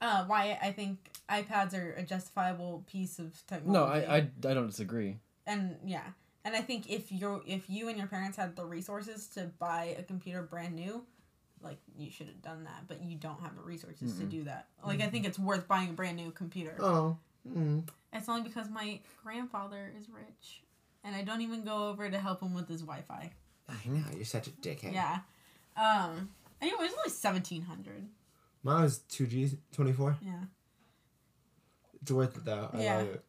[0.00, 3.72] uh, Wyatt, I think iPads are a justifiable piece of technology.
[3.72, 5.18] No, I, I, I don't disagree.
[5.46, 6.04] and yeah,
[6.44, 9.96] and I think if you're if you and your parents had the resources to buy
[9.98, 11.02] a computer brand new,
[11.62, 12.88] like you should have done that.
[12.88, 14.30] But you don't have the resources to Mm-mm.
[14.30, 14.66] do that.
[14.86, 16.76] Like I think it's worth buying a brand new computer.
[16.80, 17.16] Oh.
[17.48, 17.84] Mm.
[18.12, 20.62] It's only because my grandfather is rich,
[21.02, 23.32] and I don't even go over to help him with his Wi-Fi.
[23.68, 24.92] I know you're such a dickhead.
[24.92, 25.20] Yeah.
[25.76, 26.30] Um.
[26.60, 28.06] Anyway, it's only seventeen hundred.
[28.62, 30.16] Mine was two G twenty four.
[30.22, 30.32] Yeah.
[32.00, 32.68] It's worth it though.
[32.72, 32.96] I Yeah.
[32.98, 33.24] love it.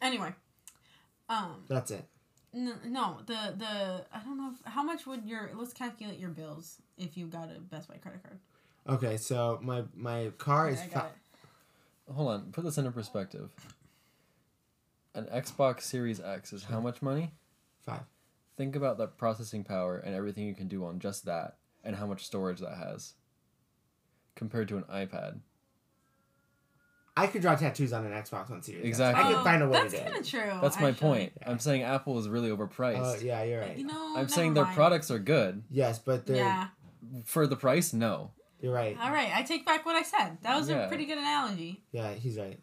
[0.00, 0.34] Anyway.
[1.28, 1.64] Um.
[1.68, 2.04] That's it.
[2.52, 3.18] No, no.
[3.26, 7.16] The the I don't know if, how much would your let's calculate your bills if
[7.16, 8.38] you got a Best Buy credit card.
[8.88, 12.12] Okay, so my my car is Okay, I fi- it.
[12.12, 13.50] Hold on, put this into perspective.
[15.14, 17.32] An Xbox Series X is how much money?
[17.84, 18.02] five.
[18.56, 22.06] Think about the processing power and everything you can do on just that, and how
[22.06, 23.14] much storage that has.
[24.34, 25.40] Compared to an iPad.
[27.22, 28.84] I could draw tattoos on an Xbox One Series.
[28.84, 29.22] Exactly.
[29.24, 30.30] I could Oh, find a way That's to do That's kind of it.
[30.30, 30.58] true.
[30.62, 31.08] That's my actually.
[31.08, 31.32] point.
[31.46, 33.00] I'm saying Apple is really overpriced.
[33.02, 33.76] Oh yeah, you're right.
[33.76, 34.08] You know.
[34.10, 34.76] I'm never saying their mind.
[34.76, 35.62] products are good.
[35.70, 36.68] Yes, but they're Yeah.
[37.24, 38.30] For the price, no.
[38.60, 38.96] you're right.
[39.00, 39.30] All right.
[39.34, 40.38] I take back what I said.
[40.42, 41.82] That was a pretty good analogy.
[41.92, 42.60] Yeah, he's right.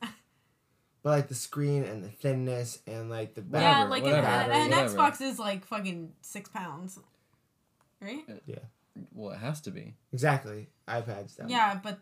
[1.03, 4.51] but like the screen and the thinness and like the Whatever, yeah, like whatever, an,
[4.51, 4.95] an, an whatever.
[4.97, 6.99] Xbox is like fucking six pounds,
[8.01, 8.23] right?
[8.29, 8.55] Uh, yeah.
[9.13, 9.95] Well, it has to be.
[10.13, 11.37] exactly iPads.
[11.37, 11.49] Down.
[11.49, 11.99] Yeah, but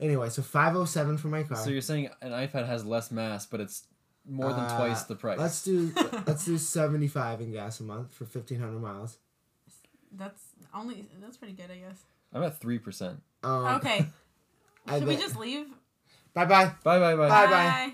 [0.00, 1.56] Anyway, so five oh seven for my car.
[1.56, 3.84] So you're saying an iPad has less mass, but it's
[4.28, 5.38] more than Uh, twice the price.
[5.38, 5.92] Let's do
[6.26, 9.18] let's do seventy five in gas a month for fifteen hundred miles.
[10.12, 10.42] that's
[10.74, 11.98] only that's pretty good, I guess.
[12.32, 13.20] I'm at three percent.
[13.42, 14.06] Um, Okay.
[14.86, 15.66] I Should we bet- just leave?
[16.34, 16.72] Bye bye.
[16.84, 17.28] Bye bye bye.
[17.28, 17.46] Bye.
[17.46, 17.92] bye.